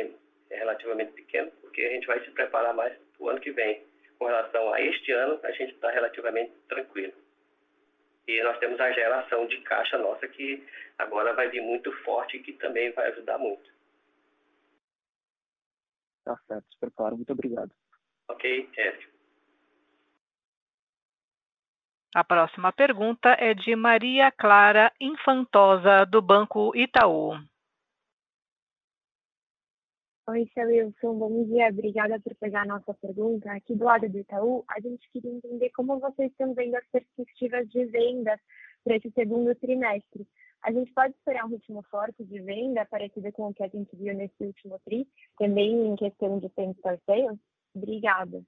é 0.50 0.56
relativamente 0.56 1.12
pequeno, 1.12 1.50
porque 1.60 1.82
a 1.82 1.90
gente 1.90 2.06
vai 2.06 2.20
se 2.20 2.30
preparar 2.30 2.74
mais 2.74 2.92
para 2.92 3.24
o 3.24 3.28
ano 3.30 3.40
que 3.40 3.50
vem. 3.50 3.82
Com 4.18 4.26
relação 4.26 4.72
a 4.74 4.80
este 4.80 5.12
ano, 5.12 5.38
a 5.42 5.50
gente 5.52 5.74
está 5.74 5.90
relativamente 5.90 6.52
tranquilo. 6.68 7.12
E 8.26 8.42
nós 8.42 8.58
temos 8.58 8.78
a 8.80 8.90
geração 8.92 9.46
de 9.46 9.58
caixa 9.62 9.96
nossa 9.96 10.26
que 10.28 10.62
agora 10.98 11.32
vai 11.32 11.48
vir 11.48 11.62
muito 11.62 11.90
forte 12.02 12.36
e 12.36 12.42
que 12.42 12.52
também 12.54 12.90
vai 12.92 13.08
ajudar 13.08 13.38
muito. 13.38 13.77
Tá 16.28 16.38
certo, 16.46 16.66
super 16.72 16.90
claro. 16.90 17.16
Muito 17.16 17.32
obrigado. 17.32 17.70
Ok, 18.28 18.68
Écio. 18.76 19.08
A 22.14 22.22
próxima 22.22 22.70
pergunta 22.70 23.30
é 23.30 23.54
de 23.54 23.74
Maria 23.74 24.30
Clara 24.30 24.92
Infantosa, 25.00 26.04
do 26.04 26.20
Banco 26.20 26.76
Itaú. 26.76 27.32
Oi, 30.28 30.50
seu 30.52 30.66
Wilson, 30.66 31.18
bom 31.18 31.44
dia. 31.46 31.68
Obrigada 31.68 32.20
por 32.20 32.34
pegar 32.34 32.62
a 32.62 32.66
nossa 32.66 32.92
pergunta. 32.92 33.50
Aqui 33.50 33.74
do 33.74 33.84
lado 33.84 34.06
do 34.06 34.18
Itaú, 34.18 34.66
a 34.68 34.78
gente 34.80 35.08
queria 35.10 35.32
entender 35.32 35.70
como 35.70 35.98
vocês 35.98 36.30
estão 36.30 36.52
vendo 36.52 36.74
as 36.74 36.86
perspectivas 36.88 37.66
de 37.70 37.86
vendas 37.86 38.38
para 38.84 38.96
esse 38.96 39.10
segundo 39.12 39.54
trimestre 39.54 40.26
a 40.62 40.72
gente 40.72 40.92
pode 40.92 41.14
esperar 41.14 41.44
um 41.44 41.48
ritmo 41.48 41.82
forte 41.90 42.24
de 42.24 42.40
venda 42.40 42.84
parecido 42.86 43.30
com 43.32 43.48
o 43.48 43.54
que 43.54 43.62
a 43.62 43.68
gente 43.68 43.94
viu 43.96 44.14
nesse 44.14 44.34
último 44.40 44.78
TRI, 44.84 45.06
também 45.38 45.86
em 45.86 45.96
questão 45.96 46.38
de 46.38 46.48
same-store? 46.50 47.38
Obrigada. 47.74 48.42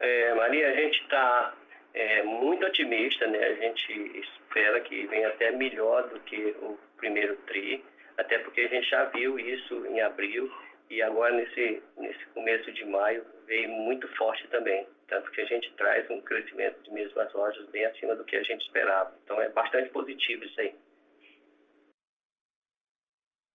É, 0.00 0.34
Maria, 0.34 0.70
a 0.70 0.74
gente 0.74 1.02
está 1.02 1.54
é, 1.94 2.22
muito 2.22 2.64
otimista, 2.64 3.26
né? 3.26 3.38
A 3.38 3.54
gente 3.54 3.92
espera 4.18 4.80
que 4.80 5.06
venha 5.08 5.28
até 5.28 5.50
melhor 5.50 6.08
do 6.08 6.20
que 6.20 6.56
o 6.62 6.78
primeiro 6.96 7.36
TRI, 7.46 7.84
até 8.16 8.38
porque 8.38 8.60
a 8.60 8.68
gente 8.68 8.88
já 8.88 9.04
viu 9.06 9.38
isso 9.38 9.86
em 9.86 10.00
abril 10.00 10.50
e 10.88 11.02
agora 11.02 11.34
nesse, 11.34 11.82
nesse 11.96 12.24
começo 12.26 12.70
de 12.72 12.84
maio 12.84 13.24
veio 13.46 13.68
muito 13.68 14.06
forte 14.16 14.46
também 14.48 14.86
tanto 15.08 15.30
que 15.30 15.40
a 15.40 15.46
gente 15.46 15.72
traz 15.74 16.08
um 16.10 16.20
crescimento 16.20 16.82
de 16.82 16.92
mesmas 16.92 17.32
lojas 17.32 17.68
bem 17.70 17.84
acima 17.86 18.14
do 18.14 18.24
que 18.24 18.36
a 18.36 18.42
gente 18.42 18.62
esperava. 18.62 19.14
Então 19.24 19.40
é 19.40 19.48
bastante 19.48 19.90
positivo 19.90 20.44
isso 20.44 20.60
aí. 20.60 20.74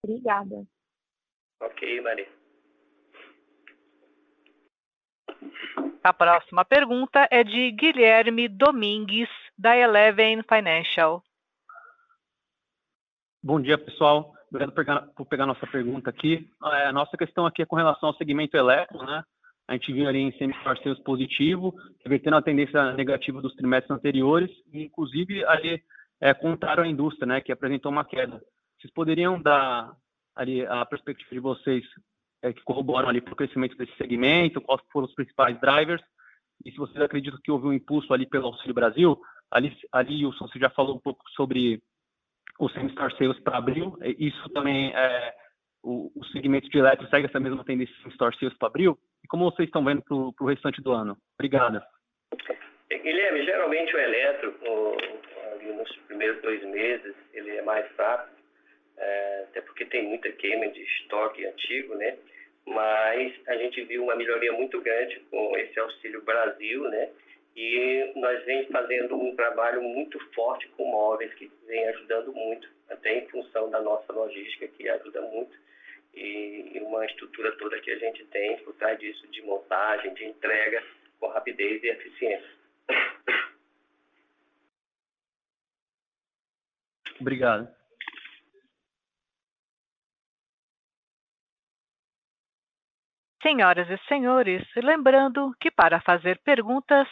Obrigada. 0.04 0.66
Ok, 1.62 2.02
Maria. 2.02 2.28
A 6.04 6.14
próxima 6.14 6.66
pergunta 6.66 7.28
é 7.32 7.44
de 7.44 7.72
Guilherme 7.72 8.50
Domingues, 8.50 9.30
da 9.58 9.78
Eleven 9.78 10.44
Financial. 10.44 11.24
Bom 13.42 13.62
dia, 13.62 13.78
pessoal. 13.78 14.34
Obrigado 14.50 14.72
por 14.72 14.76
pegar, 14.76 15.02
por 15.16 15.26
pegar 15.26 15.46
nossa 15.46 15.66
pergunta 15.66 16.10
aqui. 16.10 16.50
É, 16.64 16.88
a 16.88 16.92
nossa 16.92 17.16
questão 17.16 17.46
aqui 17.46 17.62
é 17.62 17.66
com 17.66 17.76
relação 17.76 18.10
ao 18.10 18.16
segmento 18.16 18.58
elétrico, 18.58 19.04
né? 19.06 19.24
A 19.68 19.74
gente 19.74 19.94
viu 19.94 20.08
ali 20.08 20.20
em 20.20 20.34
sales 20.84 21.00
positivo, 21.00 21.74
revertendo 22.04 22.36
a 22.36 22.42
tendência 22.42 22.94
negativa 22.94 23.42
dos 23.42 23.56
trimestres 23.56 23.92
anteriores, 23.92 24.52
e 24.72 24.84
inclusive 24.84 25.46
ali 25.46 25.82
é 26.20 26.34
contrário 26.34 26.84
à 26.84 26.88
indústria, 26.88 27.26
né, 27.26 27.42
que 27.42 27.52
apresentou 27.52 27.92
uma 27.92 28.06
queda. 28.06 28.42
Vocês 28.80 28.94
poderiam 28.94 29.42
dar 29.42 29.96
ali 30.36 30.66
a 30.66 30.86
perspectiva 30.86 31.30
de 31.32 31.40
vocês 31.40 31.84
é, 32.42 32.52
que 32.52 32.62
corroboram 32.64 33.08
ali 33.08 33.22
para 33.22 33.34
o 33.34 33.38
crescimento 33.38 33.78
desse 33.78 33.96
segmento, 33.96 34.62
quais 34.62 34.82
foram 34.92 35.08
os 35.08 35.14
principais 35.14 35.60
drivers, 35.60 36.04
e 36.66 36.72
se 36.72 36.78
vocês 36.78 37.02
acreditam 37.02 37.40
que 37.44 37.52
houve 37.52 37.68
um 37.68 37.74
impulso 37.74 38.14
ali 38.14 38.26
pelo 38.26 38.48
Auxílio 38.48 38.74
Brasil, 38.74 39.20
ali, 39.50 39.76
ali 39.92 40.26
Wilson, 40.26 40.48
você 40.48 40.60
já 40.60 40.70
falou 40.70 40.96
um 40.96 41.00
pouco 41.00 41.24
sobre 41.32 41.82
o 42.60 42.70
semi-store 42.70 43.18
sales 43.18 43.40
para 43.40 43.58
abril, 43.58 43.98
isso 44.20 44.50
também 44.50 44.94
é, 44.94 45.34
o, 45.84 46.12
o 46.16 46.26
segmento 46.28 46.70
de 46.70 46.78
eletro 46.78 47.08
segue 47.10 47.28
essa 47.28 47.40
mesma 47.40 47.64
tendência 47.64 47.94
de 48.04 48.10
store 48.10 48.36
sales 48.40 48.58
para 48.58 48.70
abril? 48.70 48.98
E 49.24 49.28
como 49.28 49.52
vocês 49.52 49.68
estão 49.68 49.84
vendo 49.84 50.02
para 50.02 50.16
o 50.16 50.48
restante 50.48 50.82
do 50.82 50.92
ano? 50.92 51.18
Obrigada. 51.38 51.86
Guilherme, 52.90 53.44
geralmente 53.44 53.94
o 53.94 54.00
eletro, 54.00 54.56
ali 55.52 55.74
nos 55.74 55.96
primeiros 56.08 56.42
dois 56.42 56.64
meses, 56.64 57.16
ele 57.34 57.52
é 57.52 57.62
mais 57.62 57.86
fraco, 57.92 58.30
é, 58.98 59.46
até 59.50 59.62
porque 59.62 59.86
tem 59.86 60.04
muita 60.04 60.32
queima 60.32 60.68
de 60.70 60.82
estoque 60.82 61.46
antigo, 61.46 61.96
né? 61.96 62.18
Mas 62.66 63.34
a 63.48 63.58
gente 63.58 63.84
viu 63.84 64.04
uma 64.04 64.16
melhoria 64.16 64.54
muito 64.54 64.80
grande 64.80 65.20
com 65.30 65.58
esse 65.58 65.78
Auxílio 65.80 66.22
Brasil, 66.24 66.84
né? 66.90 67.10
E 67.56 68.14
nós 68.16 68.44
vem 68.46 68.66
fazendo 68.68 69.16
um 69.16 69.36
trabalho 69.36 69.82
muito 69.82 70.18
forte 70.34 70.68
com 70.70 70.90
móveis, 70.90 71.34
que 71.34 71.52
vem 71.68 71.88
ajudando 71.90 72.32
muito, 72.32 72.68
até 72.90 73.18
em 73.18 73.28
função 73.28 73.70
da 73.70 73.82
nossa 73.82 74.12
logística, 74.14 74.68
que 74.68 74.88
ajuda 74.88 75.22
muito 75.22 75.63
e 76.14 76.80
uma 76.82 77.06
estrutura 77.06 77.56
toda 77.58 77.80
que 77.80 77.92
a 77.92 77.98
gente 77.98 78.26
tem 78.26 78.64
por 78.64 78.74
trás 78.76 79.00
disso 79.00 79.28
de 79.28 79.42
montagem, 79.42 80.14
de 80.14 80.26
entrega 80.26 80.84
com 81.20 81.28
rapidez 81.28 81.84
e 81.84 81.88
eficiência. 81.88 82.52
Obrigado. 87.20 87.74
Senhoras 93.42 93.90
e 93.90 93.98
senhores, 94.08 94.64
lembrando 94.76 95.54
que 95.60 95.70
para 95.70 96.00
fazer 96.02 96.40
perguntas 96.40 97.08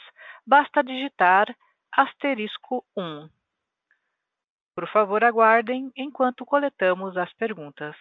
basta 0.48 0.82
digitar 0.82 1.54
asterisco 1.92 2.86
1. 2.96 3.30
Por 4.74 4.88
favor, 4.90 5.24
aguardem 5.24 5.92
enquanto 5.96 6.46
coletamos 6.46 7.18
as 7.18 7.32
perguntas. 7.34 7.96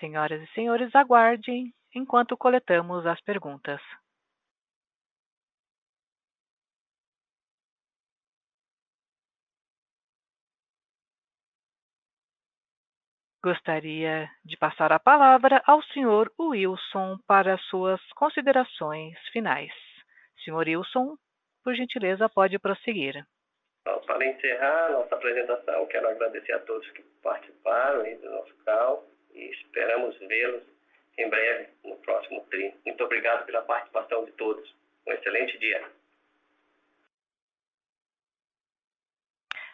Senhoras 0.00 0.42
e 0.42 0.46
senhores, 0.54 0.94
aguardem 0.94 1.74
enquanto 1.94 2.36
coletamos 2.36 3.06
as 3.06 3.20
perguntas. 3.20 3.80
Gostaria 13.42 14.30
de 14.44 14.56
passar 14.56 14.92
a 14.92 14.98
palavra 14.98 15.62
ao 15.66 15.82
senhor 15.82 16.30
Wilson 16.38 17.18
para 17.26 17.56
suas 17.58 18.00
considerações 18.12 19.18
finais. 19.32 19.72
Senhor 20.44 20.66
Wilson, 20.66 21.16
por 21.62 21.74
gentileza, 21.74 22.28
pode 22.28 22.58
prosseguir. 22.58 23.24
Para 23.84 24.26
encerrar 24.26 24.92
nossa 24.92 25.14
apresentação, 25.14 25.86
quero 25.86 26.08
agradecer 26.08 26.52
a 26.52 26.60
todos 26.60 26.90
que 26.90 27.02
participaram 27.22 28.02
do 28.02 28.30
nosso 28.30 28.54
canal 28.64 29.06
e 29.34 29.50
esperamos 29.50 30.18
vê-los 30.18 30.62
em 31.18 31.28
breve 31.28 31.68
no 31.84 31.96
próximo 31.96 32.40
TRI. 32.50 32.74
Muito 32.86 33.04
obrigado 33.04 33.44
pela 33.46 33.62
participação 33.62 34.24
de 34.24 34.32
todos. 34.32 34.74
Um 35.06 35.12
excelente 35.12 35.58
dia. 35.58 35.84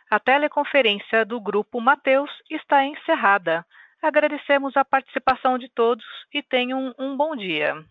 A 0.09 0.21
teleconferência 0.21 1.25
do 1.25 1.41
Grupo 1.41 1.81
Mateus 1.81 2.31
está 2.49 2.85
encerrada. 2.85 3.67
Agradecemos 4.01 4.77
a 4.77 4.85
participação 4.85 5.59
de 5.59 5.69
todos 5.69 6.05
e 6.33 6.43
tenham 6.43 6.95
um 6.99 7.17
bom 7.17 7.35
dia. 7.35 7.85